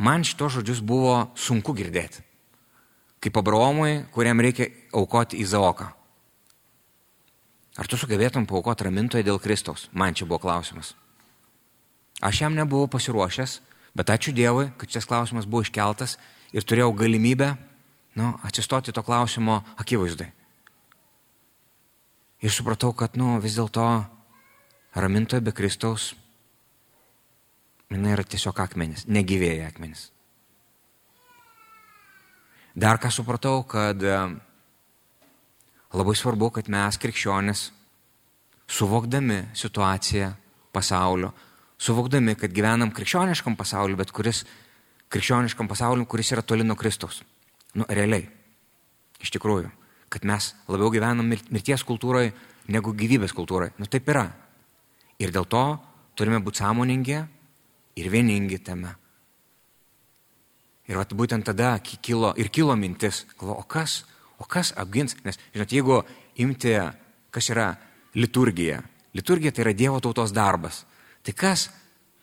Man 0.00 0.25
šitos 0.25 0.57
žodžius 0.57 0.81
buvo 0.81 1.27
sunku 1.37 1.77
girdėti 1.77 2.30
kaip 3.21 3.37
Abraomui, 3.37 4.05
kuriam 4.12 4.41
reikia 4.41 4.71
aukoti 4.97 5.41
Izaoką. 5.45 5.91
Ar 7.79 7.89
tu 7.89 7.97
sugebėtum 7.97 8.49
paukoti 8.49 8.85
ramintoje 8.85 9.25
dėl 9.25 9.39
Kristaus? 9.41 9.89
Man 9.93 10.17
čia 10.17 10.27
buvo 10.27 10.41
klausimas. 10.43 10.95
Aš 12.21 12.43
jam 12.43 12.57
nebuvau 12.57 12.91
pasiruošęs, 12.93 13.61
bet 13.97 14.11
ačiū 14.12 14.35
Dievui, 14.37 14.69
kad 14.77 14.91
šis 14.91 15.09
klausimas 15.09 15.49
buvo 15.49 15.65
iškeltas 15.65 16.19
ir 16.53 16.67
turėjau 16.67 16.93
galimybę 16.97 17.55
nu, 18.21 18.35
atsistoti 18.45 18.93
to 18.93 19.03
klausimo 19.07 19.62
akivaizdai. 19.81 20.29
Ir 22.41 22.53
supratau, 22.53 22.93
kad 22.97 23.17
nu, 23.21 23.37
vis 23.41 23.57
dėlto 23.57 23.87
ramintoje 24.97 25.45
be 25.45 25.53
Kristaus 25.53 26.15
jinai 27.91 28.15
yra 28.15 28.25
tiesiog 28.25 28.61
akmenis, 28.62 29.05
negyvėjai 29.11 29.67
akmenis. 29.67 30.09
Dar 32.75 33.00
ką 33.03 33.11
supratau, 33.11 33.65
kad 33.67 33.99
e, 34.03 34.17
labai 35.97 36.15
svarbu, 36.15 36.53
kad 36.55 36.69
mes 36.71 36.99
krikščionis, 37.03 37.65
suvokdami 38.71 39.41
situaciją 39.59 40.31
pasaulio, 40.71 41.33
suvokdami, 41.81 42.37
kad 42.39 42.55
gyvenam 42.55 42.93
krikščioniškam 42.95 43.57
pasauliu, 43.59 43.99
bet 43.99 44.12
kuris 44.15 44.45
krikščioniškam 45.11 45.67
pasauliu, 45.71 46.07
kuris 46.07 46.31
yra 46.31 46.47
toli 46.47 46.67
nuo 46.67 46.79
Kristaus. 46.79 47.25
Nu, 47.75 47.87
realiai. 47.91 48.29
Iš 49.21 49.35
tikrųjų. 49.35 49.71
Kad 50.11 50.25
mes 50.27 50.53
labiau 50.71 50.91
gyvenam 50.95 51.27
mirties 51.27 51.83
kultūroje 51.87 52.33
negu 52.71 52.95
gyvybės 52.95 53.35
kultūroje. 53.35 53.75
Nu, 53.79 53.87
taip 53.91 54.09
yra. 54.11 54.29
Ir 55.21 55.35
dėl 55.35 55.47
to 55.50 55.65
turime 56.19 56.39
būti 56.43 56.62
sąmoningi 56.62 57.19
ir 57.99 58.11
vieningi 58.11 58.59
tame. 58.62 58.95
Ir 60.91 60.99
vat, 60.99 61.13
būtent 61.15 61.47
tada 61.47 61.77
kilo, 61.79 62.33
ir 62.35 62.51
kilo 62.51 62.75
mintis, 62.75 63.23
galvo, 63.39 63.61
o 63.63 63.67
kas, 63.71 64.01
o 64.43 64.47
kas 64.51 64.73
apgins, 64.81 65.15
nes, 65.23 65.39
žinot, 65.55 65.71
jeigu 65.71 66.01
imti, 66.43 66.75
kas 67.31 67.51
yra 67.53 67.69
liturgija, 68.19 68.81
liturgija 69.15 69.53
tai 69.55 69.69
yra 69.69 69.75
Dievo 69.77 70.01
tautos 70.03 70.35
darbas, 70.35 70.83
tai 71.23 71.35
kas 71.37 71.69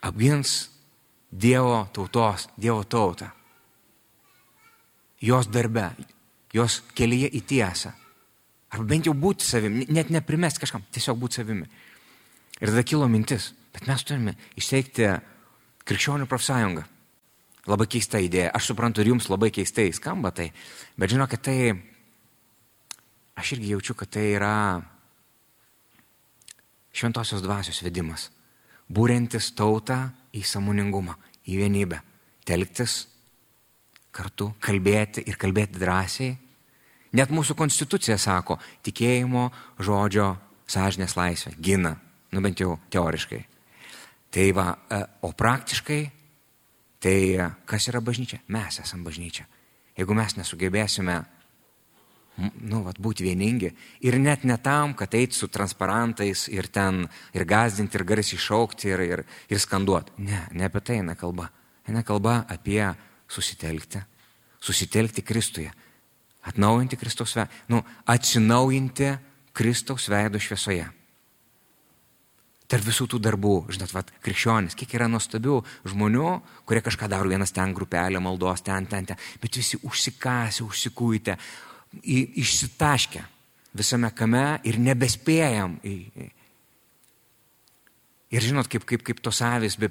apgins 0.04 0.58
Dievo 1.32 1.86
tautos, 1.96 2.50
Dievo 2.60 2.84
tautą? 2.84 3.30
Jos 5.24 5.48
darbe, 5.50 5.88
jos 6.54 6.82
kelyje 6.94 7.32
į 7.40 7.42
tiesą. 7.48 7.94
Arba 8.76 8.84
bent 8.92 9.08
jau 9.08 9.16
būti 9.16 9.48
savimi, 9.48 9.88
net 9.96 10.12
neprimesti 10.12 10.62
kažkam, 10.62 10.84
tiesiog 10.92 11.18
būti 11.24 11.40
savimi. 11.40 11.66
Ir 12.60 12.74
tada 12.74 12.84
kilo 12.84 13.08
mintis, 13.08 13.54
bet 13.74 13.88
mes 13.88 14.04
turime 14.04 14.36
įsteigti 14.60 15.08
krikščionių 15.88 16.28
profsąjungą. 16.28 16.84
Labai 17.68 17.88
keista 17.92 18.20
idėja. 18.24 18.54
Aš 18.56 18.72
suprantu, 18.72 19.04
ir 19.04 19.12
jums 19.12 19.28
labai 19.28 19.50
keistai 19.52 19.90
skamba 19.96 20.32
tai. 20.32 20.52
Bet 20.96 21.12
žinokit, 21.12 21.44
tai 21.44 21.58
aš 23.38 23.58
irgi 23.58 23.74
jaučiu, 23.74 23.96
kad 24.00 24.12
tai 24.16 24.30
yra 24.38 24.54
šventosios 26.96 27.44
dvasios 27.44 27.84
vedimas. 27.84 28.30
Būrentis 28.88 29.52
tautą 29.58 30.00
į 30.32 30.46
samoningumą, 30.48 31.18
į 31.52 31.60
vienybę. 31.60 32.00
Telktis 32.48 33.02
kartu, 34.16 34.54
kalbėti 34.64 35.26
ir 35.28 35.38
kalbėti 35.40 35.82
drąsiai. 35.82 36.34
Net 37.18 37.32
mūsų 37.32 37.56
konstitucija 37.58 38.18
sako, 38.20 38.58
tikėjimo 38.86 39.50
žodžio 39.84 40.32
sąžinės 40.68 41.16
laisvę 41.20 41.54
gina, 41.64 41.94
nu 42.32 42.44
bent 42.44 42.60
jau 42.60 42.78
teoriškai. 42.92 43.40
Tai 44.32 44.48
va, 44.56 44.68
e, 44.92 45.00
o 45.24 45.32
praktiškai 45.32 46.02
Tai 47.00 47.54
kas 47.70 47.88
yra 47.92 48.02
bažnyčia? 48.02 48.42
Mes 48.54 48.80
esame 48.82 49.06
bažnyčia. 49.06 49.46
Jeigu 49.98 50.16
mes 50.18 50.38
nesugebėsime 50.38 51.18
nu, 52.38 52.82
vat, 52.86 53.00
būti 53.02 53.26
vieningi 53.26 53.72
ir 54.06 54.18
net 54.22 54.44
ne 54.46 54.58
tam, 54.62 54.94
kad 54.98 55.14
eit 55.18 55.34
su 55.34 55.50
transparantais 55.50 56.48
ir 56.54 56.70
ten 56.74 57.06
ir 57.34 57.46
gazdinti, 57.50 57.98
ir 57.98 58.06
garsiai 58.06 58.42
šaukti, 58.42 58.92
ir, 58.94 59.06
ir, 59.06 59.24
ir 59.50 59.62
skanduoti. 59.62 60.18
Ne, 60.26 60.44
ne 60.54 60.68
apie 60.70 60.82
tai 60.86 61.00
eina 61.02 61.18
kalba. 61.18 61.50
Eina 61.88 62.04
kalba 62.06 62.44
apie 62.50 62.84
susitelkti. 63.30 64.04
Susitelkti 64.60 65.22
Kristuje. 65.26 65.72
Atnaujinti 66.48 66.98
Kristaus 66.98 67.36
veidą. 67.36 67.52
Nu, 67.70 67.82
atsinaujinti 68.06 69.12
Kristaus 69.54 70.08
veido 70.10 70.40
šviesoje 70.40 70.86
tarp 72.68 72.84
visų 72.84 73.08
tų 73.14 73.20
darbų, 73.24 73.56
žinot, 73.72 73.94
vat, 73.96 74.12
krikščionis, 74.24 74.76
kiek 74.76 74.98
yra 74.98 75.08
nuostabių 75.12 75.62
žmonių, 75.88 76.32
kurie 76.68 76.82
kažką 76.84 77.08
daro, 77.12 77.32
vienas 77.32 77.56
ten 77.56 77.74
grupelė, 77.76 78.20
maldos 78.24 78.64
ten, 78.66 78.88
ten, 78.92 79.08
ten, 79.08 79.20
bet 79.42 79.60
visi 79.60 79.80
užsikasę, 79.88 80.66
užsikūtę, 80.68 81.38
išsitaškę 82.04 83.24
visame 83.78 84.12
kame 84.16 84.60
ir 84.68 84.80
nebespėjam. 84.82 85.78
Ir 88.28 88.44
žinot, 88.44 88.68
kaip, 88.72 88.84
kaip, 88.88 89.04
kaip 89.08 89.24
tos 89.24 89.40
avis 89.46 89.78
be, 89.80 89.90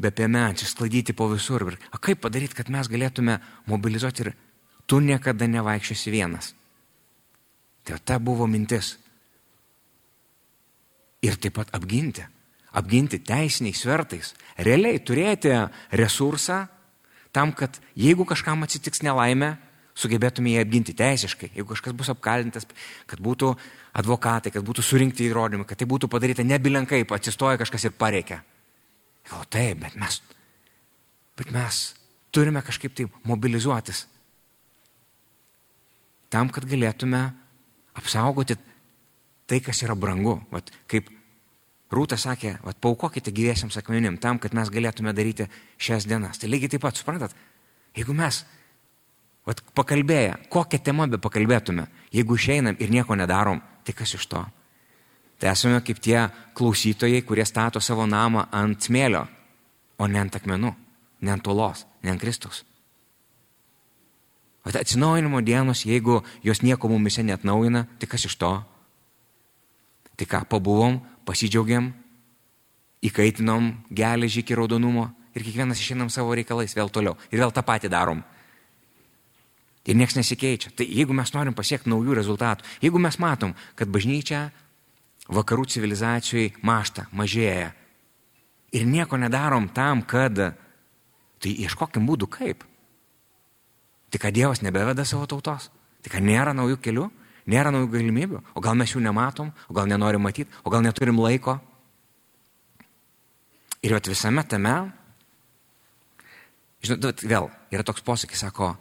be 0.00 0.12
piemenčių 0.12 0.68
skladyti 0.68 1.16
po 1.16 1.30
visur. 1.32 1.70
O 1.94 2.00
kaip 2.02 2.20
padaryti, 2.24 2.58
kad 2.58 2.72
mes 2.72 2.90
galėtume 2.90 3.38
mobilizuoti 3.70 4.26
ir 4.26 4.34
tu 4.90 5.00
niekada 5.00 5.48
nevaikščiosi 5.48 6.12
vienas. 6.12 6.52
Tai 7.86 7.96
ta 8.04 8.18
buvo 8.20 8.44
mintis 8.50 8.98
ir 11.22 11.36
taip 11.40 11.56
pat 11.58 11.72
apginti. 11.76 12.24
Apginti 12.76 13.18
teisiniais 13.26 13.80
svertais. 13.82 14.34
Realiai 14.58 15.00
turėti 15.02 15.52
resursą 15.98 16.62
tam, 17.34 17.52
kad 17.52 17.80
jeigu 17.98 18.26
kažkam 18.28 18.62
atsitiks 18.66 19.02
nelaimė, 19.06 19.56
sugebėtume 19.98 20.54
jį 20.54 20.62
apginti 20.62 20.94
teisiškai. 20.96 21.50
Jeigu 21.56 21.72
kažkas 21.74 21.96
bus 21.98 22.10
apkaltintas, 22.12 22.66
kad 23.10 23.22
būtų 23.22 23.52
advokatai, 24.00 24.52
kad 24.54 24.64
būtų 24.66 24.84
surinkti 24.86 25.26
įrodymai, 25.28 25.66
kad 25.68 25.80
tai 25.80 25.88
būtų 25.90 26.08
padaryta 26.10 26.46
nebilenkai, 26.46 27.02
atsistoja 27.04 27.58
kažkas 27.60 27.88
ir 27.88 27.96
pareikia. 27.98 28.40
O 29.36 29.42
taip, 29.50 29.82
bet 29.82 29.98
mes, 30.00 30.20
bet 31.38 31.50
mes 31.54 31.82
turime 32.34 32.62
kažkaip 32.66 32.94
tai 32.96 33.06
mobilizuotis. 33.26 34.06
Tam, 36.30 36.48
kad 36.54 36.64
galėtume 36.70 37.24
apsaugoti 37.98 38.56
tai, 39.50 39.58
kas 39.64 39.82
yra 39.82 39.96
brangu. 39.98 40.38
Vat, 40.54 40.70
kaip 40.90 41.10
Rūta 41.90 42.14
sakė, 42.14 42.60
vat, 42.62 42.78
paukokite 42.78 43.32
gyviesiams 43.34 43.74
akmenim 43.80 44.14
tam, 44.22 44.38
kad 44.38 44.54
mes 44.54 44.68
galėtume 44.70 45.10
daryti 45.10 45.48
šias 45.74 46.06
dienas. 46.06 46.38
Tai 46.38 46.46
lygiai 46.46 46.70
taip 46.70 46.84
pat, 46.84 47.00
suprantat, 47.00 47.34
jeigu 47.98 48.14
mes 48.14 48.44
vat, 49.48 49.62
pakalbėję, 49.74 50.36
kokią 50.54 50.78
temą 50.86 51.08
be 51.10 51.18
pakalbėtume, 51.18 51.88
Jeigu 52.10 52.34
išeinam 52.34 52.76
ir 52.78 52.90
nieko 52.90 53.14
nedarom, 53.14 53.60
tai 53.86 53.94
kas 53.94 54.14
iš 54.18 54.26
to? 54.26 54.42
Tai 55.40 55.52
esame 55.52 55.78
kaip 55.86 56.00
tie 56.02 56.26
klausytojai, 56.58 57.22
kurie 57.22 57.46
stato 57.46 57.80
savo 57.80 58.06
namą 58.06 58.48
ant 58.52 58.82
smėlio, 58.82 59.24
o 59.98 60.08
ne 60.10 60.18
ant 60.20 60.34
akmenų, 60.36 60.74
ne 61.22 61.32
ant 61.32 61.44
tolos, 61.44 61.86
ne 62.02 62.10
ant 62.10 62.20
Kristus. 62.20 62.64
O 64.66 64.68
atsinaujinimo 64.68 65.40
dienos, 65.40 65.86
jeigu 65.86 66.20
jos 66.44 66.60
nieko 66.62 66.90
mumise 66.90 67.22
net 67.22 67.46
naujina, 67.48 67.86
tai 67.98 68.10
kas 68.10 68.26
iš 68.28 68.36
to? 68.36 68.50
Tai 70.20 70.26
ką, 70.28 70.42
pabuvom, 70.52 70.98
pasidžiaugiam, 71.24 71.86
įkaitinom 73.00 73.70
geležį 73.88 74.42
iki 74.42 74.56
raudonumo 74.58 75.06
ir 75.32 75.46
kiekvienas 75.46 75.80
išeinam 75.80 76.10
savo 76.12 76.34
reikalais 76.36 76.76
vėl 76.76 76.92
toliau. 76.92 77.16
Ir 77.32 77.40
vėl 77.40 77.54
tą 77.56 77.64
patį 77.64 77.88
darom. 77.92 78.20
Ir 79.88 79.96
niekas 79.96 80.18
nesikeičia. 80.18 80.74
Tai 80.76 80.84
jeigu 80.84 81.16
mes 81.16 81.32
norim 81.32 81.56
pasiekti 81.56 81.88
naujų 81.88 82.18
rezultatų, 82.18 82.66
jeigu 82.84 83.00
mes 83.00 83.16
matom, 83.22 83.54
kad 83.78 83.88
bažnyčia 83.88 84.50
vakarų 85.32 85.64
civilizacijai 85.72 86.50
mašta, 86.66 87.06
mažėja 87.16 87.70
ir 88.76 88.84
nieko 88.86 89.16
nedarom 89.16 89.70
tam, 89.74 90.02
kad, 90.02 90.36
tai 91.40 91.54
ieškokim 91.64 92.06
būdų 92.06 92.28
kaip. 92.30 92.66
Tai 94.10 94.20
kad 94.20 94.34
Dievas 94.34 94.60
nebeveda 94.62 95.06
savo 95.06 95.26
tautos, 95.30 95.70
tai 96.02 96.12
kad 96.12 96.24
nėra 96.26 96.52
naujų 96.54 96.80
kelių, 96.82 97.08
nėra 97.50 97.72
naujų 97.74 97.90
galimybių, 97.94 98.42
o 98.54 98.62
gal 98.64 98.78
mes 98.78 98.94
jų 98.94 99.02
nematom, 99.04 99.50
o 99.68 99.76
gal 99.76 99.88
nenorim 99.90 100.22
matyti, 100.24 100.50
o 100.64 100.72
gal 100.72 100.84
neturim 100.84 101.18
laiko. 101.20 101.58
Ir 103.80 103.96
vat 103.96 104.10
visame 104.10 104.44
tame, 104.44 104.74
žinot, 106.84 107.24
vėl 107.24 107.48
yra 107.72 107.84
toks 107.86 108.04
posakis, 108.04 108.42
sako, 108.44 108.74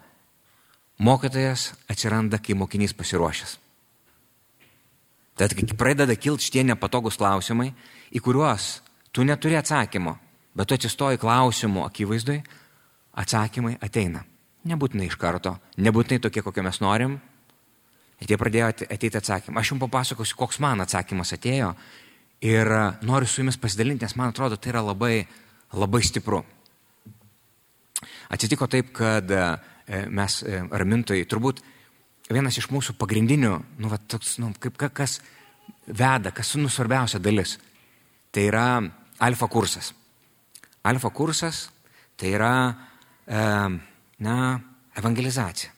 mokytojas 0.99 1.71
atsiranda, 1.89 2.41
kai 2.43 2.57
mokinys 2.59 2.93
pasiruošęs. 2.97 3.57
Tad, 5.39 5.55
kai 5.55 5.77
pradeda 5.79 6.17
kilti 6.19 6.49
šitie 6.49 6.65
nepatogus 6.67 7.15
klausimai, 7.19 7.69
į 8.11 8.19
kuriuos 8.19 8.81
tu 9.15 9.23
neturi 9.23 9.55
atsakymo, 9.55 10.17
bet 10.51 10.67
tu 10.67 10.75
atsistoji 10.75 11.21
klausimų 11.21 11.85
akivaizdui, 11.85 12.41
atsakymai 13.19 13.77
ateina. 13.83 14.25
Nebūtinai 14.67 15.07
iš 15.07 15.15
karto, 15.15 15.55
nebūtinai 15.79 16.19
tokie, 16.25 16.43
kokie 16.43 16.63
mes 16.65 16.81
norim. 16.83 17.15
Ir 18.19 18.27
tie 18.27 18.38
pradėjo 18.38 18.69
ateiti 18.71 19.15
atsakymai. 19.17 19.61
Aš 19.61 19.73
jums 19.73 19.83
papasakosiu, 19.85 20.35
koks 20.39 20.59
man 20.59 20.83
atsakymas 20.83 21.31
atėjo 21.38 21.73
ir 22.43 22.71
noriu 23.07 23.27
su 23.27 23.41
jumis 23.41 23.59
pasidalinti, 23.59 24.03
nes 24.03 24.15
man 24.19 24.33
atrodo, 24.33 24.57
tai 24.59 24.73
yra 24.73 24.83
labai, 24.83 25.23
labai 25.75 26.01
stipru. 26.03 26.43
Atsitiko 28.29 28.67
taip, 28.71 28.91
kad 28.95 29.31
E, 29.89 30.03
mes 30.13 30.35
e, 30.45 30.59
ramintojai, 30.69 31.25
turbūt 31.25 31.63
vienas 32.29 32.59
iš 32.61 32.67
mūsų 32.69 32.93
pagrindinių, 33.01 33.55
nu, 33.81 33.89
va, 33.89 33.97
toks, 33.97 34.35
nu, 34.38 34.51
kaip 34.61 34.77
kas 34.77 35.17
veda, 35.88 36.29
kas 36.29 36.53
nu 36.61 36.69
svarbiausia 36.69 37.17
dalis, 37.17 37.55
tai 38.29 38.45
yra 38.51 38.67
alfa 39.25 39.49
kursas. 39.49 39.89
Alfa 40.85 41.09
kursas 41.09 41.63
tai 42.21 42.35
yra, 42.35 42.53
e, 43.25 43.41
na, 44.21 44.38
evangelizacija. 45.01 45.73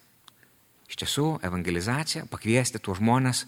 Iš 0.92 1.00
tiesų, 1.00 1.28
evangelizacija, 1.48 2.26
pakviesti 2.28 2.82
tuos 2.84 3.00
žmonės, 3.00 3.46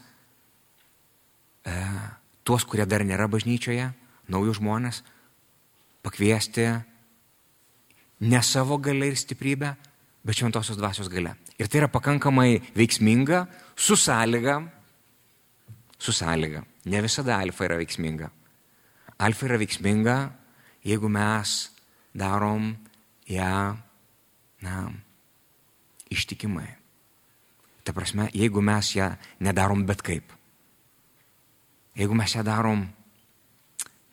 e, 1.67 1.73
tuos, 2.47 2.63
kurie 2.63 2.85
dar 2.87 3.03
nėra 3.03 3.27
bažnyčioje, 3.27 3.89
naujus 4.31 4.61
žmonės, 4.61 5.01
pakviesti 6.03 6.69
ne 8.23 8.39
savo 8.47 8.77
galią 8.79 9.09
ir 9.11 9.19
stiprybę, 9.19 9.73
bet 10.23 10.39
šventosios 10.39 10.79
dvasios 10.79 11.09
gale. 11.11 11.35
Ir 11.59 11.67
tai 11.67 11.81
yra 11.81 11.89
pakankamai 11.91 12.61
veiksminga, 12.77 13.43
su 13.75 13.97
sąlyga, 13.99 14.61
su 15.99 16.15
sąlyga. 16.15 16.63
Ne 16.87 17.01
visada 17.03 17.41
alfa 17.43 17.67
yra 17.67 17.79
veiksminga. 17.79 18.29
Alfa 19.19 19.49
yra 19.49 19.59
veiksminga, 19.59 20.15
jeigu 20.87 21.11
mes 21.11 21.57
darom 22.15 22.71
ją, 23.27 23.75
na, 24.63 24.77
ištikimai. 26.07 26.82
Ta 27.83 27.93
prasme, 27.93 28.29
jeigu 28.33 28.61
mes 28.61 28.95
ją 28.95 29.11
nedarom 29.43 29.85
bet 29.85 30.01
kaip. 30.01 30.31
Jeigu 31.95 32.15
mes 32.15 32.35
ją 32.35 32.43
darom, 32.43 32.87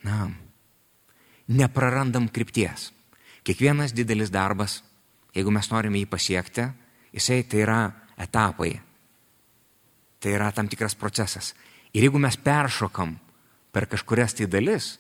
na, 0.05 0.31
neprarandam 1.49 2.29
krypties. 2.29 2.91
Kiekvienas 3.47 3.95
didelis 3.97 4.31
darbas 4.31 4.81
jeigu 5.35 5.53
mes 5.55 5.69
norime 5.71 6.01
jį 6.01 6.09
pasiekti, 6.11 6.67
jisai 7.15 7.43
tai 7.49 7.63
yra 7.65 7.81
etapai. 8.21 8.73
Tai 10.21 10.33
yra 10.37 10.51
tam 10.53 10.69
tikras 10.69 10.97
procesas. 10.99 11.55
Ir 11.95 12.07
jeigu 12.07 12.21
mes 12.23 12.37
peršokam 12.37 13.17
per 13.73 13.87
kažkurias 13.91 14.35
tai 14.37 14.49
dalis, 14.51 14.93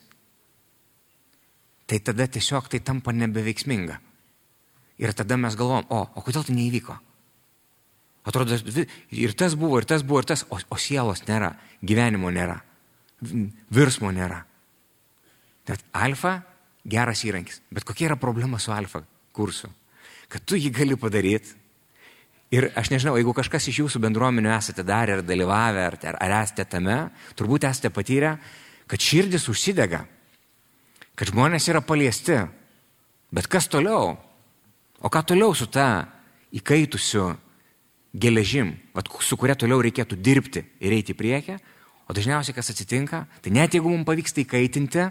tai 1.87 2.01
tada 2.01 2.27
tiesiog 2.27 2.71
tai 2.71 2.81
tampa 2.81 3.13
nebeveiksminga. 3.13 3.99
Ir 5.01 5.13
tada 5.17 5.37
mes 5.37 5.57
galvom, 5.57 5.87
o, 5.91 6.01
o 6.15 6.23
kodėl 6.25 6.45
tai 6.47 6.57
neįvyko? 6.57 6.97
Atrodo, 8.31 8.57
ir 9.11 9.35
tas 9.35 9.57
buvo, 9.59 9.81
ir 9.81 9.89
tas 9.91 10.05
buvo, 10.07 10.23
ir 10.23 10.31
tas, 10.31 10.45
o, 10.49 10.59
o 10.59 10.79
sielos 10.79 11.25
nėra, 11.27 11.51
gyvenimo 11.83 12.31
nėra, 12.31 12.61
virsmo 13.75 14.13
nėra. 14.15 14.45
Tad 15.67 15.83
alfa 15.93 16.39
geras 16.89 17.27
įrankis. 17.27 17.61
Bet 17.75 17.85
kokia 17.89 18.13
yra 18.13 18.21
problema 18.21 18.63
su 18.63 18.73
alfa 18.73 19.03
kursu? 19.37 19.69
kad 20.31 20.47
tu 20.47 20.59
jį 20.59 20.71
gali 20.75 20.99
padaryti. 20.99 21.57
Ir 22.51 22.67
aš 22.79 22.91
nežinau, 22.91 23.15
jeigu 23.19 23.35
kažkas 23.35 23.69
iš 23.71 23.83
jūsų 23.85 24.01
bendruomenių 24.03 24.51
esate 24.57 24.83
darę 24.87 25.19
ar 25.19 25.23
dalyvavę, 25.27 25.85
ar, 25.87 25.97
ar, 26.03 26.17
ar 26.19 26.35
esate 26.41 26.67
tame, 26.67 26.97
turbūt 27.39 27.67
esate 27.69 27.93
patyrę, 27.95 28.33
kad 28.91 29.03
širdis 29.03 29.47
užsidega, 29.51 30.03
kad 31.15 31.31
žmonės 31.31 31.69
yra 31.71 31.83
paliesti. 31.87 32.41
Bet 33.31 33.47
kas 33.51 33.71
toliau? 33.71 34.17
O 34.99 35.11
ką 35.11 35.23
toliau 35.31 35.55
su 35.55 35.69
ta 35.71 36.09
įkaitusiu 36.59 37.29
geležim, 38.15 38.75
vat, 38.95 39.09
su 39.23 39.37
kuria 39.39 39.57
toliau 39.59 39.81
reikėtų 39.83 40.19
dirbti 40.19 40.65
ir 40.81 40.95
eiti 40.97 41.15
į 41.15 41.19
priekį? 41.19 41.59
O 42.11 42.15
dažniausiai 42.17 42.57
kas 42.57 42.73
atsitinka, 42.73 43.25
tai 43.43 43.53
net 43.55 43.75
jeigu 43.77 43.91
mums 43.91 44.07
pavyksta 44.09 44.43
įkaitinti, 44.43 45.05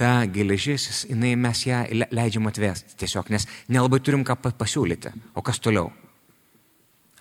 ta 0.00 0.12
geležis, 0.32 1.04
jinai 1.10 1.34
mes 1.36 1.66
ją 1.66 1.82
leidžiam 2.14 2.48
atvesti 2.48 2.96
tiesiog, 3.02 3.28
nes 3.34 3.44
nelabai 3.68 4.00
turim 4.00 4.24
ką 4.24 4.38
pasiūlyti. 4.48 5.12
O 5.36 5.44
kas 5.44 5.60
toliau? 5.60 5.92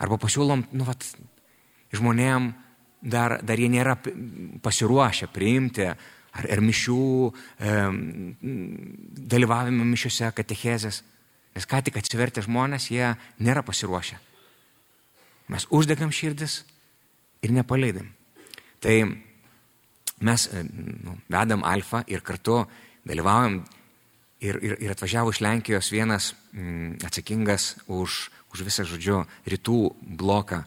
Arba 0.01 0.17
pasiūlom, 0.21 0.63
nu, 0.71 0.87
vat, 0.87 1.05
žmonėm 1.93 2.53
dar, 3.01 3.41
dar 3.43 3.59
jie 3.59 3.69
nėra 3.69 3.97
pasiruošę 4.63 5.27
priimti 5.33 5.85
ar, 5.91 6.47
ar 6.47 6.61
mišių, 6.63 7.03
e, 7.59 7.75
dalyvavimo 9.35 9.85
mišiuose, 9.91 10.31
katechezės. 10.37 11.03
Nes 11.55 11.67
ką 11.67 11.81
tik 11.83 11.97
atsivertę 11.99 12.43
žmonės, 12.45 12.89
jie 12.93 13.13
nėra 13.43 13.63
pasiruošę. 13.67 14.19
Mes 15.51 15.67
uždegam 15.69 16.13
širdis 16.15 16.61
ir 17.43 17.51
nepaleidam. 17.51 18.07
Tai 18.81 18.95
mes 20.21 20.47
e, 20.47 20.63
nu, 21.03 21.17
vedam 21.29 21.65
alfa 21.67 22.03
ir 22.07 22.23
kartu 22.23 22.61
dalyvaujam 23.07 23.59
ir, 24.41 24.57
ir, 24.61 24.77
ir 24.79 24.93
atvažiavo 24.93 25.33
iš 25.33 25.41
Lenkijos 25.41 25.91
vienas 25.93 26.31
m, 26.53 26.61
mm, 26.61 26.93
atsakingas 27.05 27.75
už, 27.87 28.29
už 28.53 28.63
visą, 28.65 28.85
žodžiu, 28.87 29.23
rytų 29.45 29.81
bloką 30.21 30.63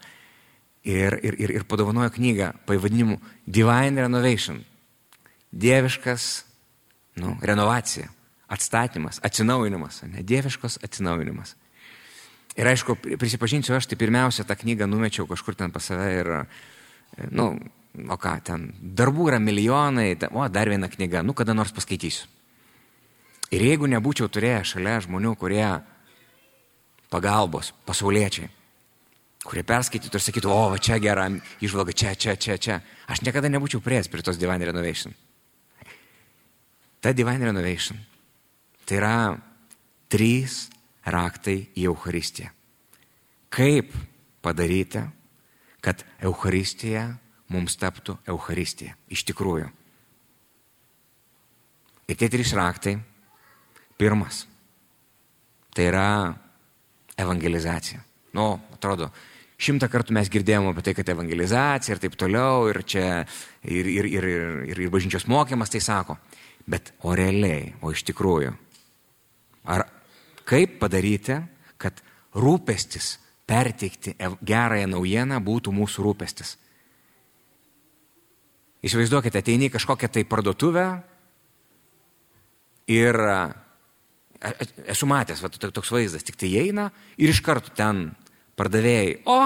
ir, 0.84 1.18
ir, 1.22 1.38
ir, 1.40 1.54
ir 1.58 1.66
padovanojo 1.68 2.12
knygą 2.14 2.52
pavadinimu 2.68 3.18
Divine 3.46 4.04
Renovation. 4.04 4.60
Dieviškas 5.54 6.44
nu, 7.22 7.36
renovacija, 7.42 8.10
atstatymas, 8.54 9.20
atsinaujinimas, 9.26 10.02
ne 10.10 10.22
dieviškos 10.26 10.78
atsinaujinimas. 10.86 11.54
Ir 12.54 12.68
aišku, 12.70 12.94
prisipažinsiu, 13.18 13.74
aš 13.74 13.88
tai 13.90 13.98
pirmiausia 13.98 14.46
tą 14.46 14.54
knygą 14.60 14.86
numečiau 14.86 15.26
kažkur 15.26 15.56
ten 15.58 15.74
pas 15.74 15.82
save 15.90 16.10
ir, 16.20 16.30
nu, 17.34 17.48
o 18.06 18.18
ką 18.20 18.34
ten, 18.46 18.68
darbų 18.78 19.32
yra 19.32 19.40
milijonai, 19.42 20.12
o 20.30 20.46
dar 20.48 20.70
viena 20.70 20.90
knyga, 20.90 21.24
nu 21.26 21.34
kada 21.34 21.54
nors 21.54 21.74
paskaitysiu. 21.74 22.30
Ir 23.54 23.62
jeigu 23.62 23.90
nebūčiau 23.90 24.30
turėjęs 24.32 24.74
šalia 24.74 25.00
žmonių, 25.04 25.34
kurie 25.38 25.66
pagalbos, 27.10 27.72
pasauliečiai, 27.86 28.48
kurie 29.44 29.66
perskaitytų 29.66 30.18
ir 30.18 30.24
sakytų, 30.24 30.50
o, 30.50 30.62
va 30.72 30.80
čia 30.82 30.98
gera 31.02 31.26
išvalga, 31.62 31.92
čia, 31.92 32.14
čia, 32.14 32.38
čia, 32.38 32.56
čia, 32.58 32.80
aš 33.10 33.22
niekada 33.26 33.50
nebūčiau 33.50 33.82
prieės 33.84 34.08
prie 34.10 34.24
tos 34.26 34.38
Divine 34.40 34.70
Renovation. 34.70 35.14
Ta 37.02 37.12
Divine 37.12 37.50
Renovation 37.50 37.98
tai 38.84 39.00
yra 39.00 39.16
trys 40.12 40.64
raktai 41.04 41.58
į 41.76 41.88
Eucharistiją. 41.90 42.50
Kaip 43.54 43.92
padaryti, 44.44 45.02
kad 45.84 46.04
Eucharistija 46.24 47.08
mums 47.52 47.76
taptų 47.80 48.16
Euharistija. 48.28 48.96
Iš 49.12 49.24
tikrųjų. 49.30 49.68
Ir 52.08 52.18
tie 52.20 52.28
trys 52.32 52.52
raktai. 52.56 52.96
Pirmas. 54.00 54.44
Tai 55.74 55.84
yra 55.86 56.08
evangelizacija. 57.20 58.00
Nu, 58.34 58.56
atrodo, 58.74 59.10
šimtą 59.60 59.86
kartų 59.90 60.16
mes 60.16 60.30
girdėjome 60.32 60.72
apie 60.72 60.82
tai, 60.88 60.96
kad 60.98 61.12
evangelizacija 61.14 61.94
ir 61.94 62.02
taip 62.02 62.16
toliau, 62.18 62.66
ir 62.72 62.82
čia, 62.82 63.06
ir, 63.62 63.86
ir, 63.90 64.08
ir, 64.10 64.26
ir, 64.26 64.82
ir 64.82 64.90
bažnyčios 64.92 65.28
mokymas 65.30 65.70
tai 65.70 65.82
sako. 65.84 66.18
Bet 66.66 66.94
o 67.04 67.14
realiai, 67.14 67.74
o 67.84 67.92
iš 67.94 68.02
tikrųjų, 68.08 68.54
ar 69.64 69.86
kaip 70.48 70.78
padaryti, 70.80 71.38
kad 71.80 72.00
rūpestis 72.36 73.16
perteikti 73.48 74.14
gerąją 74.44 74.90
naujieną 74.92 75.40
būtų 75.44 75.74
mūsų 75.74 76.04
rūpestis? 76.06 76.54
Įsivaizduokite, 78.84 79.40
ateini 79.40 79.70
kažkokią 79.72 80.10
tai 80.12 80.24
parduotuvę 80.28 80.86
ir 82.92 83.16
esu 84.92 85.08
matęs, 85.08 85.40
va, 85.40 85.48
toks 85.48 85.92
vaizdas, 85.92 86.24
tik 86.26 86.36
tai 86.36 86.50
eina 86.60 86.90
ir 87.16 87.32
iš 87.32 87.40
karto 87.44 87.72
ten 87.72 88.10
pardavėjai, 88.58 89.22
o, 89.24 89.38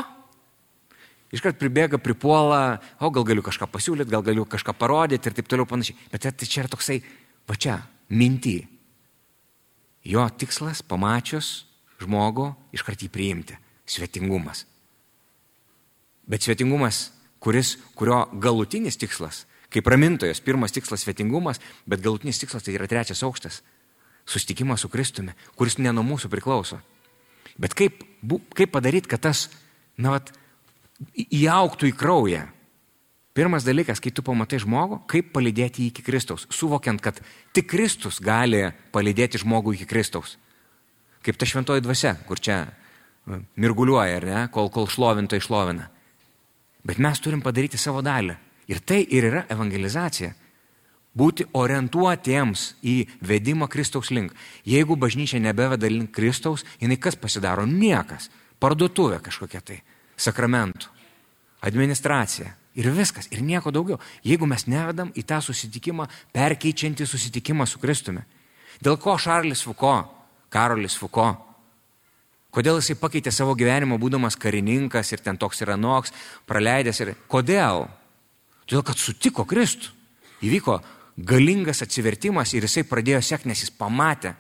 iškart 1.35 1.59
pribėga, 1.61 2.00
pripuola, 2.02 2.81
o 3.00 3.11
gal 3.14 3.26
galiu 3.28 3.44
kažką 3.44 3.68
pasiūlyti, 3.70 4.12
gal 4.12 4.24
galiu 4.26 4.46
kažką 4.48 4.74
parodyti 4.76 5.31
ir 5.31 5.37
taip 5.37 5.50
toliau 5.50 5.68
panašiai. 5.68 5.98
Bet 6.12 6.26
tai 6.26 6.48
čia 6.48 6.64
yra 6.64 6.72
toksai, 6.72 6.98
va 7.48 7.57
čia, 7.57 7.78
minty. 8.09 8.59
Jo 10.09 10.25
tikslas, 10.40 10.81
pamačius 10.81 11.66
žmogų, 12.01 12.53
iškart 12.73 13.03
jį 13.05 13.11
priimti. 13.12 13.59
Svetingumas. 13.88 14.64
Bet 16.29 16.44
svetingumas, 16.44 17.09
kuris, 17.40 17.77
kurio 17.97 18.27
galutinis 18.40 19.01
tikslas, 19.01 19.47
kaip 19.73 19.88
ramintojas, 19.88 20.42
pirmas 20.44 20.75
tikslas 20.77 21.05
svetingumas, 21.05 21.61
bet 21.88 22.05
galutinis 22.05 22.40
tikslas 22.40 22.64
tai 22.64 22.77
yra 22.77 22.88
trečias 22.88 23.25
aukštas 23.25 23.62
susitikimas 24.29 24.81
su 24.81 24.88
Kristumi, 24.88 25.33
kuris 25.57 25.79
ne 25.81 25.92
nuo 25.92 26.05
mūsų 26.05 26.29
priklauso. 26.29 26.79
Bet 27.59 27.75
kaip, 27.75 28.03
kaip 28.55 28.73
padaryti, 28.75 29.09
kad 29.09 29.23
tas, 29.25 29.47
na, 29.97 30.18
vat, 30.18 30.31
įauktų 31.16 31.88
į 31.88 31.94
kraują? 31.97 32.42
Pirmas 33.38 33.62
dalykas, 33.62 34.01
kai 34.03 34.11
tu 34.11 34.24
pamatai 34.27 34.59
žmogų, 34.59 35.05
kaip 35.07 35.29
palydėti 35.31 35.85
jį 35.85 35.92
iki 35.92 36.03
Kristaus, 36.03 36.48
suvokiant, 36.51 36.98
kad 36.98 37.20
tik 37.55 37.68
Kristus 37.70 38.18
gali 38.18 38.64
palydėti 38.90 39.38
žmogų 39.38 39.77
iki 39.77 39.87
Kristaus. 39.87 40.35
Kaip 41.22 41.38
ta 41.38 41.46
šventoji 41.46 41.85
dvasia, 41.85 42.16
kur 42.27 42.42
čia 42.42 42.64
mirguliuoja, 43.55 44.18
ar 44.18 44.27
ne, 44.27 44.42
kol, 44.51 44.72
kol 44.74 44.90
šlovinto 44.90 45.38
išlovina. 45.38 45.87
Bet 46.83 46.98
mes 46.98 47.22
turim 47.22 47.44
padaryti 47.44 47.79
savo 47.79 48.03
dalį. 48.03 48.35
Ir 48.68 48.83
tai 48.83 49.05
ir 49.07 49.31
yra 49.31 49.46
evangelizacija 49.55 50.35
būti 51.18 51.46
orientuotiems 51.57 52.64
į 52.83 52.96
vedimą 53.24 53.68
Kristaus 53.70 54.11
link. 54.14 54.35
Jeigu 54.66 54.96
bažnyčia 54.98 55.40
nebeveda 55.42 55.88
link 55.90 56.11
Kristaus, 56.14 56.66
jinai 56.83 56.98
kas 57.01 57.16
pasidaro? 57.16 57.66
Niekas. 57.66 58.29
Parduotuvė 58.59 59.22
kažkokia 59.24 59.62
tai. 59.62 59.79
Sakramentų. 60.18 60.90
Administracija. 61.66 62.53
Ir 62.79 62.93
viskas. 62.95 63.27
Ir 63.35 63.43
nieko 63.43 63.73
daugiau. 63.75 63.99
Jeigu 64.23 64.47
mes 64.47 64.69
nevedam 64.71 65.11
į 65.19 65.25
tą 65.27 65.41
susitikimą, 65.43 66.07
perkeičiantį 66.35 67.07
susitikimą 67.11 67.67
su 67.67 67.81
Kristumi. 67.83 68.23
Dėl 68.79 68.99
ko 69.03 69.17
Šarlis 69.19 69.64
Fuko, 69.67 69.97
Karolis 70.55 70.95
Fuko, 70.99 71.33
kodėl 72.55 72.79
jisai 72.79 72.95
pakeitė 73.01 73.33
savo 73.35 73.57
gyvenimą 73.59 73.99
būdamas 73.99 74.38
karininkas 74.38 75.11
ir 75.12 75.25
ten 75.25 75.37
toks 75.41 75.64
yra 75.67 75.75
noks, 75.77 76.14
praleidęs 76.47 77.03
ir 77.03 77.17
kodėl? 77.27 77.88
Todėl, 78.69 78.85
kad 78.87 79.01
sutiko 79.01 79.43
Kristų. 79.49 79.91
Įvyko 80.47 80.79
galingas 81.19 81.83
atsivertimas 81.83 82.53
ir 82.55 82.69
jisai 82.69 82.87
pradėjo 82.87 83.25
sekti, 83.27 83.51
nes 83.51 83.64
jis 83.64 83.75
pamatė. 83.75 84.37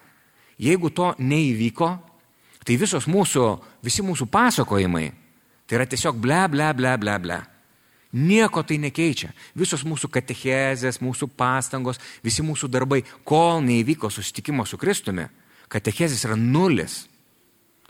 Jeigu 0.62 0.92
to 0.94 1.10
neįvyko, 1.18 1.90
tai 2.62 2.78
visos 2.78 3.06
mūsų, 3.10 3.44
visi 3.82 4.04
mūsų 4.06 4.28
pasakojimai, 4.30 5.06
tai 5.66 5.78
yra 5.78 5.86
tiesiog 5.90 6.18
ble, 6.22 6.44
ble, 6.52 6.70
ble, 6.78 6.94
ble, 7.02 7.18
ble. 7.24 7.38
Nieko 8.12 8.62
tai 8.64 8.78
nekeičia. 8.80 9.34
Visos 9.58 9.84
mūsų 9.84 10.08
katechezės, 10.12 11.02
mūsų 11.04 11.28
pastangos, 11.36 12.00
visi 12.24 12.44
mūsų 12.44 12.70
darbai, 12.72 13.02
kol 13.28 13.60
neįvyko 13.66 14.08
susitikimo 14.12 14.64
su 14.64 14.78
Kristumi, 14.80 15.26
katechezės 15.68 16.24
yra 16.24 16.38
nulis. 16.40 17.02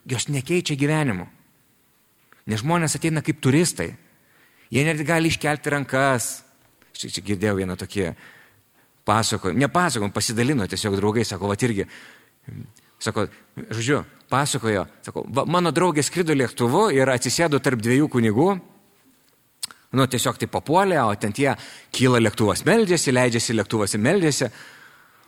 Jos 0.08 0.26
nekeičia 0.32 0.74
gyvenimu. 0.78 1.28
Nes 2.48 2.64
žmonės 2.64 2.96
ateina 2.96 3.22
kaip 3.22 3.38
turistai. 3.44 3.92
Jie 4.72 4.82
net 4.84 5.00
gali 5.06 5.30
iškelti 5.30 5.70
rankas. 5.72 6.30
Aš 6.96 7.12
čia 7.14 7.22
girdėjau 7.22 7.58
vieną 7.60 7.76
tokį 7.78 8.08
pasakojo, 9.08 9.54
nepasakojo, 9.56 10.10
pasidalino 10.12 10.66
tiesiog 10.68 10.96
draugai, 10.98 11.24
sako, 11.24 11.48
va 11.48 11.56
irgi, 11.64 11.86
sako, 13.00 13.28
žodžiu, 13.70 14.02
pasakojo, 14.28 14.84
sako, 15.06 15.24
va, 15.32 15.46
mano 15.48 15.72
draugė 15.72 16.04
skrido 16.04 16.36
lėktuvu 16.36 16.88
ir 16.96 17.08
atsisėdo 17.12 17.62
tarp 17.64 17.80
dviejų 17.84 18.10
kunigų, 18.12 18.48
nu 19.96 20.06
tiesiog 20.10 20.40
tai 20.40 20.48
papuolė, 20.52 20.98
o 21.04 21.14
ten 21.16 21.32
tie 21.32 21.52
kyla 21.94 22.20
lėktuvas, 22.20 22.64
meldžiasi, 22.68 23.14
leidžiasi 23.14 23.56
lėktuvas 23.56 23.96
ir 23.96 24.04
meldžiasi. 24.04 24.50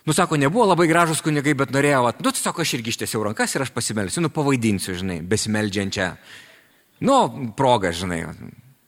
Nu, 0.08 0.14
sako, 0.16 0.38
nebuvo 0.40 0.64
labai 0.70 0.86
gražus 0.88 1.20
kunigai, 1.24 1.52
bet 1.56 1.72
norėjau, 1.74 2.04
va, 2.06 2.14
nu, 2.24 2.32
sako, 2.36 2.64
aš 2.64 2.78
irgi 2.78 2.94
ištiesiau 2.94 3.24
rankas 3.26 3.54
ir 3.54 3.64
aš 3.64 3.72
pasimelsiu, 3.74 4.22
nu, 4.24 4.30
pavaidinsiu, 4.32 4.96
žinai, 4.96 5.20
besimeldžiančią. 5.28 6.08
Nu, 7.04 7.16
progą, 7.56 7.92
žinai. 7.96 8.22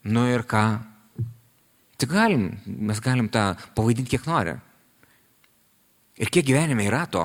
Nu 0.09 0.25
ir 0.33 0.45
ką? 0.49 0.65
Tai 2.01 2.09
galim, 2.11 2.49
mes 2.67 3.01
galim 3.05 3.29
tą 3.33 3.53
pavaidinti 3.77 4.17
kiek 4.17 4.25
nori. 4.27 4.57
Ir 6.19 6.33
kiek 6.33 6.49
gyvenime 6.49 6.89
yra 6.89 7.05
to? 7.07 7.23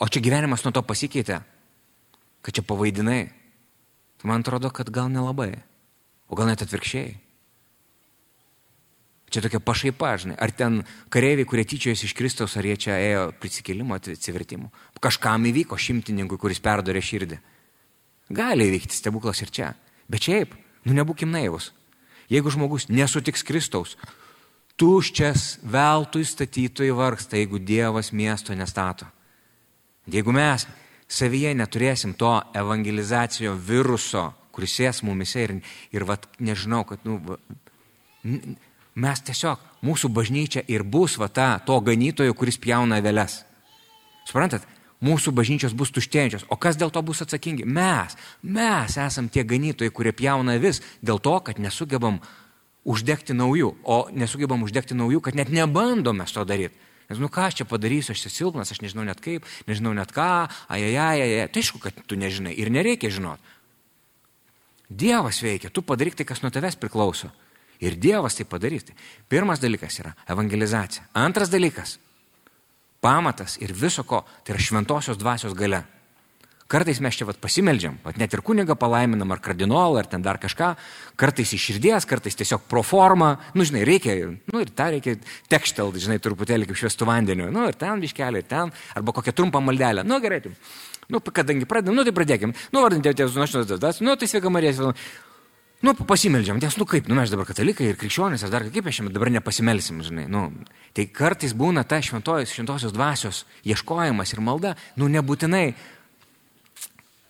O 0.00 0.08
čia 0.08 0.22
gyvenimas 0.24 0.64
nuo 0.64 0.72
to 0.72 0.82
pasikeitė, 0.86 1.42
kad 2.40 2.56
čia 2.56 2.64
pavaidinai. 2.66 3.26
Man 4.24 4.44
atrodo, 4.44 4.70
kad 4.72 4.88
gal 4.92 5.10
nelabai. 5.12 5.52
O 6.30 6.38
gal 6.38 6.48
net 6.48 6.62
atvirkščiai. 6.64 7.29
Čia 9.30 9.44
tokia 9.44 9.60
pašaipa, 9.62 10.16
žinai. 10.18 10.36
Ar 10.42 10.50
ten 10.50 10.80
kareiviai, 11.12 11.46
kurie 11.46 11.62
tyčiojasi 11.68 12.08
iš 12.08 12.14
Kristaus, 12.18 12.56
ar 12.58 12.66
jie 12.66 12.74
čia 12.82 12.96
ėjo 12.98 13.26
prisikėlimo, 13.38 13.94
atsivertimo. 13.94 14.72
Kažkam 14.98 15.46
įvyko 15.46 15.78
šimtininkui, 15.78 16.38
kuris 16.40 16.58
perdorė 16.62 17.02
širdį. 17.04 17.38
Gali 18.34 18.66
įvykti 18.66 18.98
stebuklas 18.98 19.42
ir 19.44 19.52
čia. 19.54 19.68
Bet 20.10 20.26
šiaip, 20.26 20.56
nu 20.86 20.96
nebūkim 20.98 21.30
naivus. 21.30 21.70
Jeigu 22.30 22.50
žmogus 22.50 22.88
nesutiks 22.90 23.46
Kristaus, 23.46 23.96
tuščias, 24.78 25.60
veltui 25.62 26.24
statytojai 26.26 26.94
vargsta, 26.94 27.38
jeigu 27.38 27.58
Dievas 27.62 28.10
miesto 28.10 28.54
nestato. 28.54 29.06
Jeigu 30.10 30.34
mes 30.34 30.66
savyje 31.10 31.52
neturėsim 31.58 32.14
to 32.18 32.32
evangelizacijo 32.56 33.54
viruso, 33.54 34.30
kuris 34.54 34.78
ės 34.86 35.02
mumise 35.06 35.46
ir, 35.46 35.54
ir 35.94 36.06
vat, 36.06 36.26
nežinau, 36.38 36.84
kad 36.88 37.02
nu, 37.06 37.18
mes 38.94 39.22
tiesiog, 39.26 39.60
mūsų 39.86 40.10
bažnyčia 40.12 40.64
ir 40.68 40.84
bus 40.84 41.16
va 41.20 41.28
ta 41.28 41.58
to 41.64 41.78
ganytojo, 41.84 42.34
kuris 42.34 42.58
pjauna 42.60 43.00
veles. 43.04 43.40
Suprantat, 44.28 44.66
mūsų 45.04 45.32
bažnyčios 45.36 45.74
bus 45.76 45.92
tuštėjančios. 45.94 46.46
O 46.52 46.58
kas 46.60 46.76
dėl 46.80 46.92
to 46.92 47.02
bus 47.02 47.22
atsakingi? 47.24 47.64
Mes. 47.64 48.16
Mes 48.42 48.98
esam 49.00 49.30
tie 49.32 49.44
ganytojai, 49.44 49.92
kurie 49.94 50.12
pjauna 50.12 50.58
vis 50.60 50.82
dėl 51.00 51.22
to, 51.22 51.38
kad 51.44 51.58
nesugebam 51.58 52.20
uždegti 52.84 53.36
naujų, 53.36 53.74
o 53.84 54.06
nesugebam 54.12 54.62
uždegti 54.64 54.96
naujų, 54.96 55.20
kad 55.24 55.36
net 55.36 55.52
nebandome 55.52 56.26
to 56.28 56.44
daryti. 56.44 56.76
Nes, 57.10 57.18
nu 57.18 57.26
ką 57.26 57.48
aš 57.48 57.58
čia 57.58 57.64
padarysiu, 57.66 58.14
aš 58.14 58.20
esu 58.22 58.30
silpnas, 58.30 58.70
aš 58.70 58.84
nežinau 58.84 59.02
net 59.02 59.18
kaip, 59.18 59.46
nežinau 59.66 59.90
net 59.96 60.12
ką, 60.14 60.46
ajajajajaj, 60.70 61.48
tai 61.50 61.62
aišku, 61.64 61.80
kad 61.82 61.96
tu 62.06 62.14
nežinai 62.14 62.52
ir 62.54 62.70
nereikia 62.70 63.10
žinot. 63.10 63.42
Dievas 64.86 65.40
veikia, 65.42 65.72
tu 65.74 65.82
padaryk 65.82 66.14
tai, 66.18 66.26
kas 66.28 66.44
nuo 66.44 66.52
tavęs 66.54 66.78
priklauso. 66.78 67.32
Ir 67.80 67.96
Dievas 67.96 68.36
tai 68.36 68.44
padarys. 68.44 68.84
Pirmas 69.28 69.60
dalykas 69.60 70.00
yra 70.02 70.12
evangelizacija. 70.28 71.06
Antras 71.14 71.50
dalykas- 71.50 71.98
pamatas 73.04 73.56
ir 73.60 73.72
viso 73.72 74.04
ko, 74.04 74.24
tai 74.44 74.54
yra 74.54 74.60
šventosios 74.60 75.18
dvasios 75.18 75.54
gale. 75.54 75.84
Kartais 76.70 77.00
mes 77.02 77.16
čia 77.18 77.26
vat, 77.26 77.34
pasimeldžiam, 77.42 77.96
vat, 78.04 78.14
net 78.20 78.30
ir 78.30 78.44
kunigą 78.46 78.76
palaiminam, 78.78 79.32
ar 79.34 79.40
kardinolą, 79.42 79.98
ar 79.98 80.06
ten 80.06 80.22
dar 80.22 80.38
kažką, 80.38 80.76
kartais 81.18 81.50
iš 81.56 81.64
širdies, 81.66 82.06
kartais 82.06 82.36
tiesiog 82.38 82.62
pro 82.70 82.84
formą, 82.86 83.32
nu, 83.58 83.66
žinai, 83.66 83.82
reikia, 83.88 84.14
nu, 84.30 84.60
ir 84.62 84.70
tą 84.70 84.86
reikia 84.94 85.16
tekštel, 85.50 85.90
žinai, 85.98 86.20
truputėlį 86.22 86.68
kaip 86.70 86.78
šviestų 86.78 87.08
vandeniu, 87.10 87.50
nu, 87.50 87.66
ir 87.66 87.74
ten 87.74 87.98
viškelį, 87.98 88.44
ir 88.44 88.46
ten, 88.46 88.70
arba 88.94 89.16
kokią 89.16 89.34
trumpą 89.34 89.58
maldelę, 89.66 90.06
nu, 90.06 90.20
gerai, 90.22 90.38
tai, 90.46 90.54
nu, 91.10 91.18
kadangi 91.18 91.66
pradedam, 91.66 91.98
nu, 91.98 92.06
tai 92.06 92.14
pradėkim, 92.14 92.54
nu, 92.70 92.84
vardinti 92.86 93.16
tėvus, 93.18 93.34
nu, 93.34 93.48
aš 93.48 93.74
tas, 93.74 93.98
nu, 93.98 94.14
tai 94.14 94.30
sveika 94.30 94.54
Marija, 94.54 94.94
nu, 95.86 95.94
pasimeldžiam, 95.94 96.58
nes, 96.60 96.76
nu, 96.76 96.86
kaip, 96.88 97.06
nu, 97.08 97.16
mes 97.16 97.30
dabar 97.32 97.48
katalikai 97.48 97.90
ir 97.90 98.00
krikščionys, 98.00 98.44
ar 98.44 98.52
dar 98.52 98.66
kaip 98.68 98.84
mes 98.84 98.98
šiandien 98.98 99.16
dabar 99.16 99.30
nepasimelsim, 99.32 100.02
žinai, 100.04 100.26
nu, 100.30 100.48
tai 100.96 101.06
kartais 101.08 101.54
būna 101.56 101.86
ta 101.88 102.02
šventojos, 102.04 102.52
šventosios 102.52 102.92
dvasios 102.92 103.44
ieškojimas 103.64 104.34
ir 104.34 104.44
malda, 104.44 104.74
nu, 105.00 105.08
nebūtinai 105.08 105.64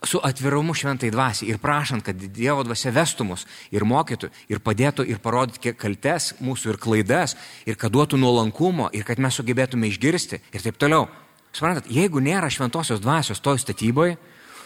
su 0.03 0.19
atvirumu 0.23 0.73
šventai 0.73 1.11
dvasiai 1.13 1.51
ir 1.51 1.59
prašant, 1.61 2.03
kad 2.03 2.17
Dievo 2.17 2.63
dvasia 2.65 2.91
vestų 2.93 3.25
mus 3.29 3.45
ir 3.71 3.85
mokytų 3.85 4.31
ir 4.49 4.61
padėtų 4.63 5.05
ir 5.05 5.21
parodytų 5.21 5.75
kaltes 5.77 6.31
mūsų 6.41 6.73
ir 6.73 6.79
klaidas 6.81 7.35
ir 7.69 7.77
kad 7.77 7.93
duotų 7.93 8.17
nuolankumo 8.17 8.89
ir 8.97 9.05
kad 9.05 9.21
mes 9.21 9.37
sugebėtume 9.37 9.91
išgirsti 9.91 10.41
ir 10.41 10.65
taip 10.65 10.79
toliau. 10.81 11.05
Suprantat, 11.53 11.89
jeigu 11.91 12.21
nėra 12.23 12.49
šventosios 12.49 13.01
dvasios 13.03 13.43
toj 13.43 13.59
statyboje, 13.61 14.17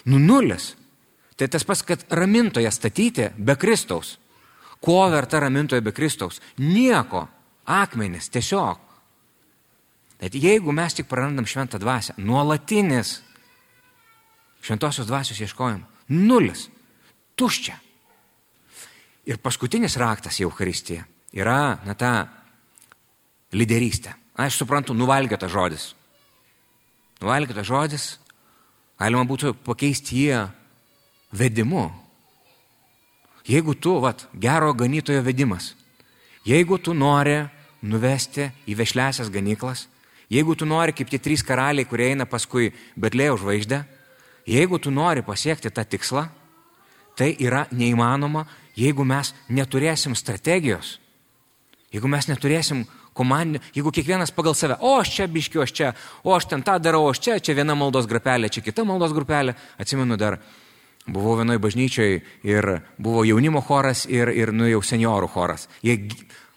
nu 0.06 0.22
nulis. 0.22 0.76
Tai 1.36 1.48
tas 1.52 1.66
pas, 1.68 1.82
kad 1.84 2.06
ramintoje 2.10 2.72
statyti 2.72 3.30
be 3.38 3.56
Kristaus. 3.60 4.16
Ko 4.80 5.04
verta 5.12 5.40
ramintoje 5.40 5.82
be 5.82 5.92
Kristaus? 5.92 6.42
Nieko. 6.58 7.28
Akmenis, 7.66 8.30
tiesiog. 8.30 8.80
Bet 10.22 10.36
jeigu 10.38 10.72
mes 10.72 10.94
tik 10.96 11.10
prarandam 11.10 11.48
šventą 11.50 11.80
dvasę, 11.82 12.14
nuolatinis 12.18 13.18
šventosios 14.66 15.08
dvasios 15.08 15.42
ieškojim, 15.42 15.84
nulis, 16.10 16.70
tuščia. 17.38 17.76
Ir 19.26 19.42
paskutinis 19.42 19.98
raktas 20.02 20.40
į 20.40 20.48
Eucharistiją 20.48 21.04
yra, 21.36 21.78
na, 21.86 21.94
ta 21.98 22.12
lyderystė. 23.56 24.14
Aš 24.40 24.60
suprantu, 24.62 24.96
nuvalgėtas 24.98 25.52
žodis. 25.52 25.88
Nuvalgėtas 27.22 27.68
žodis, 27.68 28.08
galima 29.00 29.26
būtų 29.28 29.54
pakeisti 29.66 30.26
jį 30.26 30.42
vedimu. 31.36 31.90
Jeigu 33.46 33.76
tu, 33.78 34.00
vat, 34.02 34.26
gero 34.34 34.74
ganytojo 34.74 35.22
vedimas, 35.26 35.74
jeigu 36.48 36.80
tu 36.82 36.96
nori 36.98 37.44
nuvesti 37.86 38.50
į 38.66 38.78
vešlesias 38.80 39.30
ganyklas, 39.30 39.86
jeigu 40.34 40.56
tu 40.58 40.66
nori 40.66 40.96
kaip 40.96 41.12
tie 41.12 41.20
trys 41.22 41.44
karaliai, 41.46 41.86
kurie 41.86 42.10
eina 42.14 42.26
paskui 42.26 42.72
Betlėjo 42.98 43.38
žvaigždę, 43.44 43.84
jeigu 44.50 44.80
tu 44.82 44.94
nori 44.94 45.22
pasiekti 45.26 45.70
tą 45.70 45.86
tikslą, 45.86 46.26
tai 47.16 47.36
yra 47.40 47.66
neįmanoma, 47.72 48.46
jeigu 48.76 49.06
mes 49.08 49.34
neturėsim 49.50 50.18
strategijos, 50.18 50.98
jeigu 51.94 52.10
mes 52.12 52.28
neturėsim 52.28 52.84
komandinio, 53.16 53.62
jeigu 53.78 53.94
kiekvienas 53.96 54.34
pagal 54.36 54.58
save, 54.58 54.76
o 54.82 54.98
aš 55.00 55.14
čia 55.16 55.30
biškiu, 55.32 55.62
aš 55.64 55.72
čia, 55.72 55.94
o 56.26 56.34
aš 56.36 56.50
ten 56.52 56.66
tą 56.66 56.76
darau, 56.82 57.06
aš 57.12 57.22
čia, 57.24 57.40
čia 57.40 57.56
viena 57.56 57.78
maldos 57.78 58.10
grupelė, 58.10 58.50
čia 58.52 58.66
kita 58.66 58.84
maldos 58.84 59.14
grupelė, 59.16 59.56
atsimenu 59.80 60.18
dar 60.20 60.42
Buvau 61.06 61.36
vienoje 61.38 61.62
bažnyčioje 61.62 62.22
ir 62.48 62.72
buvo 62.98 63.22
jaunimo 63.28 63.62
choras 63.62 64.08
ir, 64.10 64.32
ir 64.34 64.54
nu, 64.56 64.66
jau 64.66 64.82
seniorų 64.82 65.30
choras. 65.30 65.68
Jie, 65.86 66.00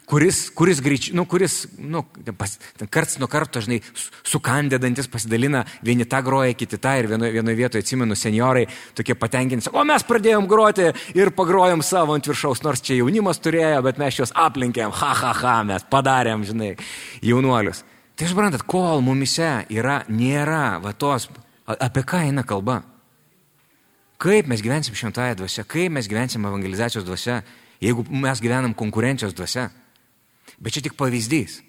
kuris, 0.08 0.38
kuris 0.56 0.80
greičiau, 0.80 1.16
nu, 1.18 1.24
kuris, 1.28 1.66
nu, 1.78 2.02
pas, 2.36 2.54
karts 2.88 3.18
nuo 3.20 3.28
karto, 3.28 3.60
žinai, 3.64 3.82
sukandėdantis 4.26 5.10
pasidalina, 5.12 5.64
vieni 5.84 6.06
tą 6.08 6.22
groja, 6.24 6.56
kiti 6.56 6.80
tą 6.80 6.94
ir 7.00 7.10
vienoje, 7.12 7.34
vienoje 7.36 7.58
vietoje, 7.60 7.84
atsimenu, 7.84 8.16
seniorai 8.16 8.64
tokie 8.96 9.18
patenkinti, 9.18 9.68
o 9.76 9.84
mes 9.88 10.06
pradėjom 10.08 10.48
groti 10.48 10.88
ir 11.18 11.32
pagrojom 11.36 11.84
savo 11.84 12.16
ant 12.16 12.28
viršaus, 12.28 12.64
nors 12.64 12.80
čia 12.84 13.02
jaunimas 13.02 13.42
turėjo, 13.44 13.82
bet 13.84 14.00
mes 14.00 14.22
juos 14.22 14.32
aplinkėm, 14.32 14.96
ha, 15.02 15.14
ha, 15.22 15.36
ha, 15.42 15.56
mes 15.68 15.84
padarėm, 15.92 16.46
žinai, 16.48 16.72
jaunuolius. 17.20 17.84
Tai 18.18 18.26
suprantat, 18.32 18.64
kol 18.66 19.04
mumise 19.04 19.58
yra, 19.70 20.00
nėra, 20.08 20.78
va 20.82 20.96
tos, 20.96 21.28
apie 21.68 22.02
ką 22.08 22.24
eina 22.30 22.48
kalba. 22.48 22.80
Kaip 24.18 24.48
mes 24.50 24.62
gyvensim 24.62 24.96
šventąją 24.98 25.36
dvasę, 25.38 25.64
kaip 25.64 25.92
mes 25.94 26.08
gyvensim 26.10 26.46
evangelizacijos 26.46 27.04
dvasę, 27.06 27.42
jeigu 27.80 28.04
mes 28.10 28.40
gyvenam 28.40 28.74
konkurencijos 28.74 29.34
dvasę. 29.34 29.68
Bet 30.58 30.74
čia 30.74 30.82
tik 30.82 30.96
pavyzdys. 30.98 31.60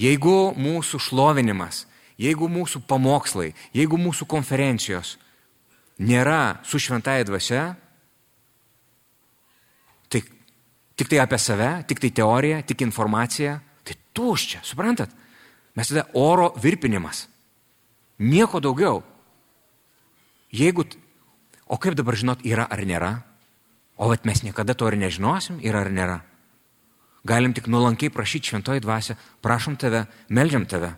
Jeigu 0.00 0.54
mūsų 0.56 1.00
šlovinimas, 1.02 1.84
jeigu 2.16 2.48
mūsų 2.48 2.80
pamokslai, 2.88 3.50
jeigu 3.76 3.98
mūsų 4.00 4.24
konferencijos 4.24 5.18
nėra 6.00 6.62
su 6.64 6.80
šventąją 6.80 7.26
dvasę, 7.28 7.64
tai 10.08 10.22
tik 10.96 11.10
tai 11.10 11.20
apie 11.20 11.38
save, 11.38 11.70
tik 11.84 12.00
tai 12.00 12.10
teorija, 12.16 12.62
tik 12.64 12.80
informacija, 12.86 13.58
tai 13.84 13.98
tuščia, 14.16 14.62
suprantat? 14.64 15.12
Mes 15.76 15.92
tada 15.92 16.06
oro 16.16 16.50
virpinimas. 16.56 17.26
Nieko 18.20 18.60
daugiau. 18.60 19.02
Jeigu 20.50 20.88
O 21.70 21.78
kaip 21.78 21.94
dabar 21.94 22.18
žinot, 22.18 22.42
yra 22.42 22.66
ar 22.66 22.82
nėra? 22.82 23.12
O 24.00 24.08
vat 24.10 24.24
mes 24.26 24.42
niekada 24.42 24.74
to 24.74 24.88
ir 24.90 24.96
nežinosim, 24.98 25.60
yra 25.62 25.84
ar 25.84 25.90
nėra. 25.94 26.16
Galim 27.26 27.52
tik 27.54 27.68
nuolankiai 27.70 28.10
prašyti 28.10 28.50
šventoji 28.50 28.82
dvasia, 28.82 29.14
prašom 29.44 29.76
tave, 29.78 30.06
melžiam 30.34 30.64
tave. 30.66 30.94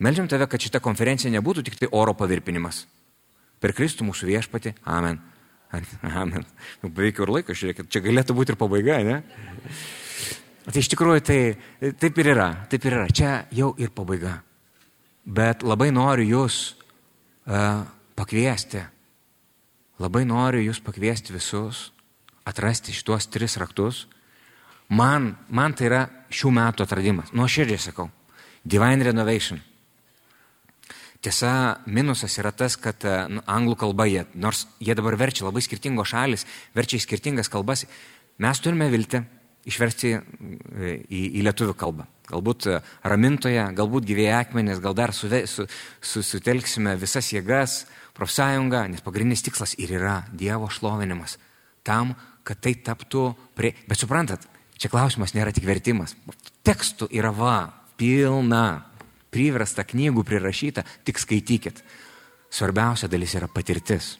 Melžiam 0.00 0.28
tave, 0.30 0.46
kad 0.48 0.62
šita 0.62 0.80
konferencija 0.80 1.32
nebūtų 1.34 1.66
tik 1.66 1.76
tai 1.80 1.90
oro 1.92 2.14
pavirpinimas. 2.16 2.84
Per 3.60 3.74
Kristų 3.76 4.06
mūsų 4.08 4.30
viešpati. 4.30 4.72
Amen. 4.88 5.20
Amen. 6.22 6.46
Nu, 6.80 6.88
beveik 6.88 7.20
ir 7.20 7.36
laikas, 7.36 7.60
žiūrėkit, 7.60 7.92
čia 7.92 8.04
galėtų 8.04 8.36
būti 8.38 8.54
ir 8.54 8.60
pabaiga, 8.60 9.02
ne? 9.04 9.20
Tai 10.64 10.80
iš 10.80 10.92
tikrųjų 10.94 11.22
tai 11.28 11.40
taip 12.00 12.18
ir 12.22 12.32
yra, 12.32 12.50
taip 12.70 12.88
ir 12.88 13.00
yra. 13.02 13.06
Čia 13.12 13.36
jau 13.52 13.74
ir 13.76 13.92
pabaiga. 13.92 14.38
Bet 15.26 15.66
labai 15.66 15.90
noriu 15.92 16.38
jūs 16.38 16.60
uh, 16.72 17.82
pakviesti 18.16 18.86
Labai 20.02 20.26
noriu 20.28 20.60
jūs 20.60 20.82
pakviesti 20.84 21.32
visus, 21.32 21.90
atrasti 22.44 22.92
šituos 22.92 23.28
tris 23.32 23.56
raktus. 23.60 24.04
Man, 24.92 25.32
man 25.48 25.74
tai 25.74 25.88
yra 25.88 26.02
šių 26.30 26.52
metų 26.58 26.84
atradimas. 26.84 27.32
Nuoširdžiai 27.34 27.80
sakau. 27.88 28.10
Divine 28.62 29.08
Renovation. 29.08 29.62
Tiesa, 31.24 31.80
minusas 31.90 32.36
yra 32.38 32.52
tas, 32.54 32.76
kad 32.78 33.02
nu, 33.32 33.40
anglų 33.50 33.78
kalba 33.80 34.04
jie, 34.06 34.26
nors 34.38 34.66
jie 34.78 34.94
dabar 34.94 35.16
verčia 35.18 35.46
labai 35.46 35.62
skirtingos 35.64 36.12
šalis, 36.12 36.44
verčia 36.76 37.00
į 37.00 37.02
skirtingas 37.02 37.50
kalbas, 37.50 37.86
mes 38.38 38.60
turime 38.62 38.86
vilti 38.92 39.24
išversti 39.66 40.12
e, 40.14 40.20
į, 41.10 41.22
į 41.40 41.44
lietuvių 41.48 41.74
kalbą. 41.78 42.06
Galbūt 42.30 42.68
e, 42.70 42.78
ramintoje, 43.10 43.64
galbūt 43.76 44.06
gyvėjai 44.06 44.36
akmenės, 44.38 44.82
gal 44.82 44.94
dar 44.98 45.14
suve, 45.16 45.42
su, 45.50 45.66
su, 45.98 46.22
sutelksime 46.26 46.94
visas 47.00 47.32
jėgas, 47.34 47.80
profsąjunga, 48.16 48.86
nes 48.90 49.04
pagrindinis 49.04 49.44
tikslas 49.44 49.76
ir 49.80 49.92
yra 49.98 50.22
Dievo 50.32 50.70
šlovinimas. 50.72 51.36
Tam, 51.86 52.14
kad 52.46 52.60
tai 52.64 52.74
taptų 52.82 53.28
prie... 53.56 53.74
Bet 53.88 54.00
suprantat, 54.00 54.46
čia 54.80 54.90
klausimas 54.92 55.34
nėra 55.36 55.52
tik 55.54 55.66
vertimas. 55.68 56.16
Tekstų 56.66 57.10
yra 57.14 57.32
va, 57.34 57.58
pilna, 58.00 58.86
priversta 59.32 59.84
knygų 59.86 60.24
prirašyta, 60.26 60.84
tik 61.06 61.20
skaitykit. 61.20 61.82
Svarbiausia 62.50 63.10
dalis 63.12 63.34
yra 63.36 63.50
patirtis. 63.52 64.14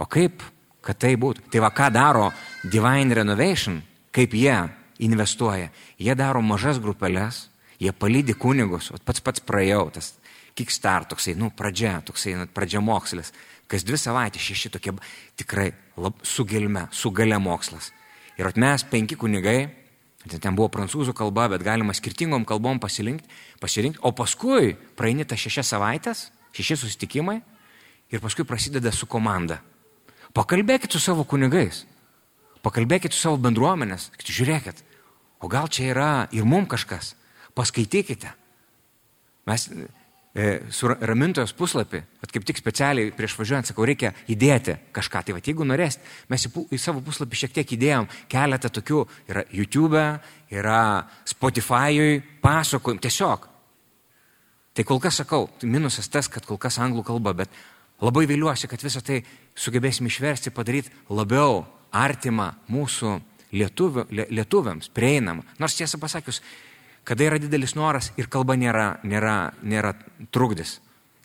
O 0.00 0.06
kaip, 0.08 0.44
kad 0.84 1.00
tai 1.00 1.16
būtų? 1.20 1.48
Tai 1.52 1.64
va, 1.64 1.72
ką 1.74 1.90
daro 1.92 2.30
Divine 2.64 3.16
Renovation, 3.20 3.80
kaip 4.14 4.36
jie 4.36 4.56
investuoja. 5.04 5.70
Jie 5.98 6.14
daro 6.16 6.42
mažas 6.44 6.80
grupelės, 6.80 7.48
jie 7.80 7.92
palydi 7.96 8.36
kunigus, 8.36 8.90
o 8.92 9.00
pats 9.04 9.24
pats 9.24 9.44
praėjau, 9.44 9.86
tas 9.96 10.14
kickstart, 10.58 11.10
toksai, 11.12 11.34
nu, 11.38 11.50
pradžia, 11.54 12.00
toksai, 12.06 12.34
nu, 12.38 12.46
pradžia 12.50 12.82
mokslas. 12.84 13.32
Kas 13.70 13.84
dvi 13.86 13.98
savaitės 14.00 14.42
šeši 14.42 14.72
tokie 14.74 14.94
tikrai 15.38 15.70
lab, 16.00 16.18
su 16.26 16.44
gelme, 16.48 16.88
su 16.90 17.12
gale 17.14 17.38
mokslas. 17.38 17.92
Ir 18.40 18.48
mes 18.56 18.82
penki 18.88 19.18
kunigai, 19.20 19.68
ten 20.26 20.56
buvo 20.56 20.68
prancūzų 20.72 21.14
kalba, 21.16 21.46
bet 21.52 21.62
galima 21.64 21.94
skirtingom 21.96 22.44
kalbom 22.48 22.80
pasirinkti, 22.80 23.28
pasirinkti 23.60 24.02
o 24.02 24.12
paskui 24.16 24.74
praeini 24.96 25.26
tas 25.28 25.40
šešias 25.40 25.74
savaitės, 25.74 26.26
šeši 26.56 26.80
susitikimai 26.82 27.38
ir 28.10 28.22
paskui 28.22 28.46
prasideda 28.48 28.92
su 28.92 29.06
komanda. 29.06 29.60
Pakalbėkit 30.34 30.92
su 30.92 31.00
savo 31.02 31.24
kunigais, 31.26 31.84
pakalbėkit 32.62 33.14
su 33.14 33.22
savo 33.22 33.38
bendruomenės, 33.42 34.10
žiūrėkit, 34.20 34.84
o 35.40 35.48
gal 35.50 35.70
čia 35.72 35.90
yra 35.90 36.10
ir 36.34 36.46
mum 36.46 36.68
kažkas, 36.70 37.14
paskaitykite. 37.56 38.30
Mes 39.48 39.66
ramintojos 40.34 41.52
puslapį, 41.58 42.00
bet 42.22 42.32
kaip 42.32 42.44
tik 42.46 42.60
specialiai 42.60 43.10
prieš 43.14 43.34
važiuojant 43.38 43.66
sakau, 43.66 43.86
reikia 43.88 44.12
įdėti 44.30 44.76
kažką. 44.94 45.24
Tai 45.26 45.34
va, 45.34 45.40
jeigu 45.42 45.66
norėsit, 45.66 46.04
mes 46.30 46.46
į, 46.46 46.52
į 46.70 46.78
savo 46.78 47.02
puslapį 47.02 47.40
šiek 47.40 47.56
tiek 47.56 47.72
įdėjom 47.74 48.06
keletą 48.30 48.70
tokių, 48.70 49.00
yra 49.30 49.42
YouTube, 49.50 50.04
yra 50.54 50.82
Spotify'ui, 51.26 52.22
pasakojim, 52.42 53.02
tiesiog. 53.02 53.48
Tai 54.70 54.86
kol 54.86 55.02
kas 55.02 55.18
sakau, 55.18 55.48
minusas 55.66 56.08
tas, 56.08 56.30
kad 56.30 56.46
kol 56.46 56.60
kas 56.62 56.78
anglų 56.78 57.02
kalba, 57.10 57.34
bet 57.42 57.50
labai 58.00 58.28
viliuosi, 58.30 58.70
kad 58.70 58.82
visą 58.86 59.02
tai 59.02 59.24
sugebėsim 59.58 60.06
išversti, 60.06 60.54
padaryti 60.54 60.94
labiau 61.10 61.64
artimą 61.90 62.52
mūsų 62.70 63.18
lietuvių, 63.50 64.06
lietuviams, 64.30 64.92
prieinamą. 64.94 65.42
Nors 65.58 65.74
tiesą 65.74 65.98
pasakius, 65.98 66.38
kada 67.04 67.26
yra 67.26 67.38
didelis 67.40 67.74
noras 67.76 68.10
ir 68.20 68.28
kalba 68.30 68.56
nėra, 68.58 69.00
nėra, 69.04 69.52
nėra 69.62 69.94
trukdis. 70.32 70.78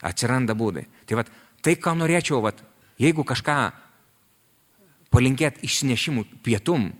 Atsiranda 0.04 0.54
būdai. 0.54 0.84
Tai 1.08 1.20
vat, 1.22 1.30
tai, 1.64 1.76
ką 1.80 1.94
norėčiau, 1.96 2.42
vat, 2.44 2.60
jeigu 3.00 3.24
kažką 3.26 3.56
palinkėti 5.12 5.64
išsinešimų 5.66 6.26
pietum, 6.44 6.90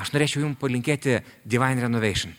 aš 0.00 0.12
norėčiau 0.14 0.44
jums 0.44 0.58
palinkėti 0.60 1.20
Divine 1.44 1.86
Renovation. 1.86 2.34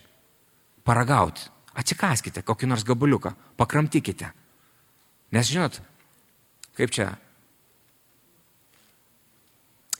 Paragauti. 0.84 1.48
Atsikaskite 1.78 2.44
kokį 2.44 2.68
nors 2.68 2.84
gabuliuką, 2.84 3.32
pakramtykite. 3.56 4.34
Nes 5.32 5.48
žinot, 5.48 5.78
kaip 6.76 6.92
čia, 6.92 7.14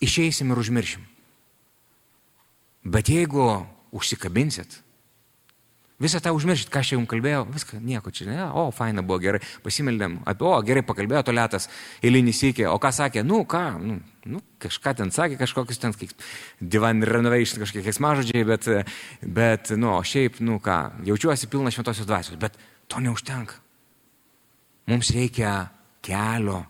išeisim 0.04 0.52
ir 0.52 0.60
užmiršim. 0.60 1.06
Bet 2.84 3.08
jeigu 3.14 3.46
užsikabinsit, 3.96 4.82
Visą 6.02 6.20
tą 6.24 6.32
užmiršit, 6.34 6.72
ką 6.74 6.82
aš 6.82 6.94
jums 6.96 7.10
kalbėjau, 7.12 7.44
viską, 7.54 7.80
nieko 7.86 8.10
čia, 8.16 8.26
ne, 8.30 8.38
o, 8.58 8.70
faina 8.74 9.04
buvo, 9.06 9.20
gerai, 9.22 9.42
pasimeldėm, 9.62 10.16
apie, 10.30 10.48
o, 10.50 10.54
gerai 10.66 10.82
pakalbėjo 10.88 11.22
tolėtas, 11.28 11.68
eilinį 12.02 12.34
sykį, 12.34 12.66
o 12.72 12.80
ką 12.82 12.90
sakė, 12.98 13.22
nu, 13.28 13.44
ką, 13.50 13.62
nu, 13.82 14.00
nu, 14.34 14.42
kažką 14.62 14.96
ten 14.98 15.14
sakė, 15.14 15.38
kažkokius 15.44 15.82
ten, 15.84 15.94
kaip, 15.98 16.16
divan 16.62 17.06
renovation, 17.06 17.62
kažkokie 17.62 17.86
keiksmažodžiai, 17.86 18.48
bet, 18.50 18.70
bet, 19.22 19.74
nu, 19.78 19.92
o 19.94 20.02
šiaip, 20.02 20.42
nu, 20.42 20.58
ką, 20.64 20.80
jaučiuosi 21.12 21.52
pilna 21.52 21.74
šventosios 21.74 22.10
dvasios, 22.10 22.42
bet 22.42 22.58
to 22.90 23.04
neužtenka. 23.04 23.62
Mums 24.90 25.14
reikia 25.14 25.70
kelio 26.02 26.64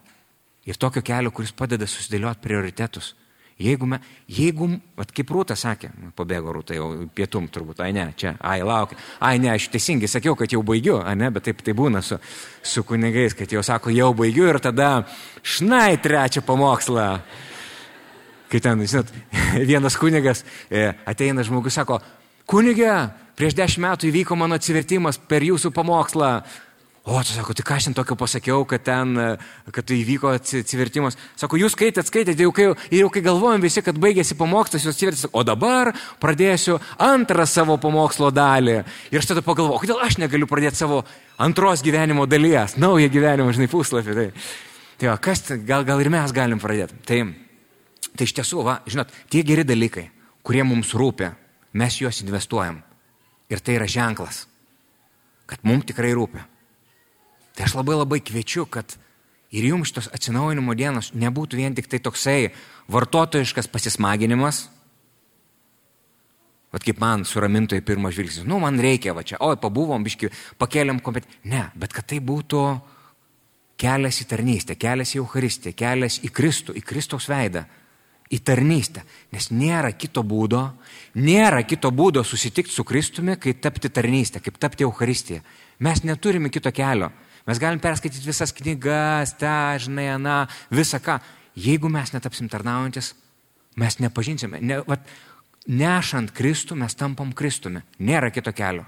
ir 0.67 0.75
tokio 0.75 1.01
kelio, 1.05 1.31
kuris 1.31 1.55
padeda 1.55 1.87
susidėlioti 1.87 2.43
prioritetus. 2.43 3.13
Jeigu, 3.61 3.85
me, 3.85 3.99
jeigu 4.31 4.67
vat, 4.97 5.11
kaip 5.13 5.31
Rūta 5.33 5.55
sakė, 5.59 5.91
pabėgo 6.17 6.53
Rūta 6.55 6.73
jau 6.73 6.87
pietum 7.13 7.49
turbūt, 7.51 7.83
ai 7.85 7.91
ne, 7.93 8.07
čia, 8.17 8.33
ai 8.39 8.61
laukia, 8.65 8.97
ai 9.21 9.37
ne, 9.41 9.51
aš 9.53 9.67
teisingai 9.73 10.09
sakiau, 10.09 10.33
kad 10.39 10.51
jau 10.51 10.63
baigiu, 10.65 10.97
ai 11.05 11.13
ne, 11.19 11.29
bet 11.33 11.45
taip 11.45 11.61
tai 11.65 11.75
būna 11.77 12.01
su, 12.05 12.17
su 12.63 12.83
kunigais, 12.87 13.35
kad 13.37 13.53
jau 13.53 13.61
sako, 13.65 13.93
jau 13.93 14.09
baigiu 14.17 14.47
ir 14.49 14.61
tada 14.63 15.03
šnai 15.43 15.99
trečią 16.01 16.41
pamokslą. 16.47 17.07
Kai 18.51 18.63
ten, 18.63 18.81
žinot, 18.81 19.13
vienas 19.71 19.99
kunigas 19.99 20.45
e, 20.69 20.89
ateina 21.07 21.45
žmogus, 21.45 21.77
sako, 21.77 22.01
kunigė, 22.49 22.95
prieš 23.37 23.55
dešimt 23.59 23.85
metų 23.85 24.09
įvyko 24.09 24.35
mano 24.39 24.57
atsivertimas 24.57 25.21
per 25.29 25.45
jūsų 25.45 25.71
pamokslą, 25.75 26.33
O, 27.03 27.17
tu 27.25 27.33
sako, 27.33 27.55
tai 27.57 27.63
ką 27.65 27.75
aš 27.79 27.87
ten 27.87 27.95
tokio 27.97 28.13
pasakiau, 28.13 28.61
kad 28.69 28.83
ten, 28.85 29.15
kad 29.73 29.85
tai 29.89 29.95
įvyko 30.03 30.35
atsivertimas. 30.37 31.15
Sako, 31.39 31.57
jūs 31.57 31.73
skaitėt, 31.73 32.05
skaitėt, 32.05 32.43
jau 32.43 32.51
kai, 32.53 32.67
jau 32.93 33.07
kai 33.09 33.23
galvojom 33.25 33.63
visi, 33.63 33.81
kad 33.81 33.97
baigėsi 33.97 34.37
pamokslas, 34.37 34.85
jūs 34.85 34.93
atsivertėt, 34.93 35.31
o 35.33 35.41
dabar 35.41 35.89
pradėsiu 36.21 36.77
antrą 37.01 37.47
savo 37.49 37.79
pamokslo 37.81 38.29
dalį. 38.29 38.75
Ir 39.09 39.17
aš 39.17 39.31
tada 39.31 39.41
pagalvoju, 39.41 39.79
kodėl 39.81 40.03
aš 40.05 40.19
negaliu 40.21 40.45
pradėti 40.49 40.77
savo 40.77 41.01
antros 41.41 41.81
gyvenimo 41.81 42.27
dalies, 42.29 42.77
naują 42.77 43.09
gyvenimo, 43.09 43.49
žinai, 43.57 43.71
puslapį. 43.73 44.17
Tai, 44.19 44.27
tai 45.01 45.09
va, 45.09 45.17
kas, 45.25 45.43
gal, 45.65 45.87
gal 45.89 46.05
ir 46.05 46.11
mes 46.13 46.37
galim 46.37 46.61
pradėti. 46.61 47.01
Tai, 47.09 47.19
tai 48.13 48.29
iš 48.29 48.35
tiesų, 48.43 48.61
va, 48.69 48.77
žinot, 48.85 49.09
tie 49.33 49.41
geri 49.41 49.65
dalykai, 49.65 50.05
kurie 50.45 50.61
mums 50.61 50.93
rūpia, 50.93 51.33
mes 51.73 51.97
juos 51.97 52.21
investuojam. 52.21 52.83
Ir 53.49 53.65
tai 53.65 53.81
yra 53.81 53.89
ženklas, 53.89 54.45
kad 55.49 55.65
mums 55.65 55.89
tikrai 55.89 56.13
rūpia. 56.13 56.45
Tai 57.55 57.67
aš 57.67 57.75
labai 57.75 57.97
labai 57.99 58.21
kviečiu, 58.23 58.65
kad 58.71 58.95
ir 59.51 59.67
jums 59.67 59.91
šitos 59.91 60.11
atsinaujinimo 60.15 60.75
dienos 60.79 61.11
nebūtų 61.11 61.59
vien 61.59 61.75
tik 61.75 61.89
tai 61.91 61.99
toksai 62.03 62.53
vartotojiškas 62.91 63.67
pasismaginimas. 63.71 64.69
Vat 66.71 66.85
kaip 66.87 67.01
man 67.03 67.25
suramintojai 67.27 67.83
pirmas 67.83 68.15
žvilgsnis, 68.15 68.47
nu 68.47 68.61
man 68.63 68.79
reikia 68.79 69.11
va 69.11 69.25
čia, 69.27 69.41
oi 69.43 69.57
pabuvom, 69.59 70.05
biški, 70.07 70.29
pakeliam 70.61 71.01
kompeticiją. 71.03 71.41
Ne, 71.51 71.65
bet 71.75 71.91
kad 71.91 72.07
tai 72.07 72.21
būtų 72.23 72.61
kelias 73.81 74.21
į 74.23 74.27
tarnystę, 74.31 74.77
kelias 74.79 75.11
į 75.15 75.19
Eucharistiją, 75.19 75.75
kelias 75.75 76.21
į 76.23 76.31
Kristų, 76.31 76.75
į 76.79 76.83
Kristaus 76.87 77.27
veidą, 77.27 77.65
į 78.31 78.39
tarnystę. 78.47 79.03
Nes 79.35 79.49
nėra 79.51 79.91
kito 79.99 80.23
būdo, 80.23 80.61
nėra 81.19 81.65
kito 81.67 81.91
būdo 81.91 82.23
susitikti 82.23 82.71
su 82.71 82.85
Kristumi, 82.87 83.35
kaip 83.35 83.59
tapti 83.59 83.91
tarnystę, 83.91 84.39
kaip 84.39 84.55
tapti 84.61 84.87
Eucharistiją. 84.87 85.43
Mes 85.83 86.05
neturime 86.07 86.53
kito 86.53 86.71
kelio. 86.71 87.11
Mes 87.47 87.59
galim 87.61 87.81
perskaityti 87.81 88.27
visas 88.27 88.53
knygas, 88.53 89.35
tą, 89.41 89.77
žinai, 89.81 90.11
aną, 90.15 90.45
visą 90.73 91.01
ką. 91.01 91.19
Jeigu 91.57 91.89
mes 91.91 92.13
netapsim 92.13 92.47
tarnaujantis, 92.49 93.13
mes 93.81 93.99
nepažinsime. 93.99 94.61
Ne, 94.61 94.79
vat, 94.87 95.03
nešant 95.67 96.31
Kristų 96.37 96.77
mes 96.79 96.95
tampam 96.95 97.33
Kristumi. 97.33 97.83
Nėra 97.99 98.31
kito 98.31 98.53
kelio. 98.55 98.85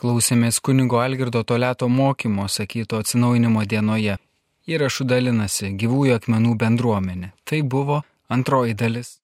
Klausėmės 0.00 0.58
kunigo 0.64 0.98
Algirdo 0.98 1.44
Toleto 1.46 1.86
mokymo 1.88 2.48
sakyto 2.50 2.98
atsinaujinimo 2.98 3.62
dienoje. 3.68 4.16
Įrašų 4.66 5.06
dalinasi 5.10 5.72
gyvųjų 5.78 6.16
akmenų 6.16 6.56
bendruomenė. 6.58 7.32
Tai 7.44 7.62
buvo 7.62 8.02
antroji 8.32 8.74
dalis. 8.78 9.21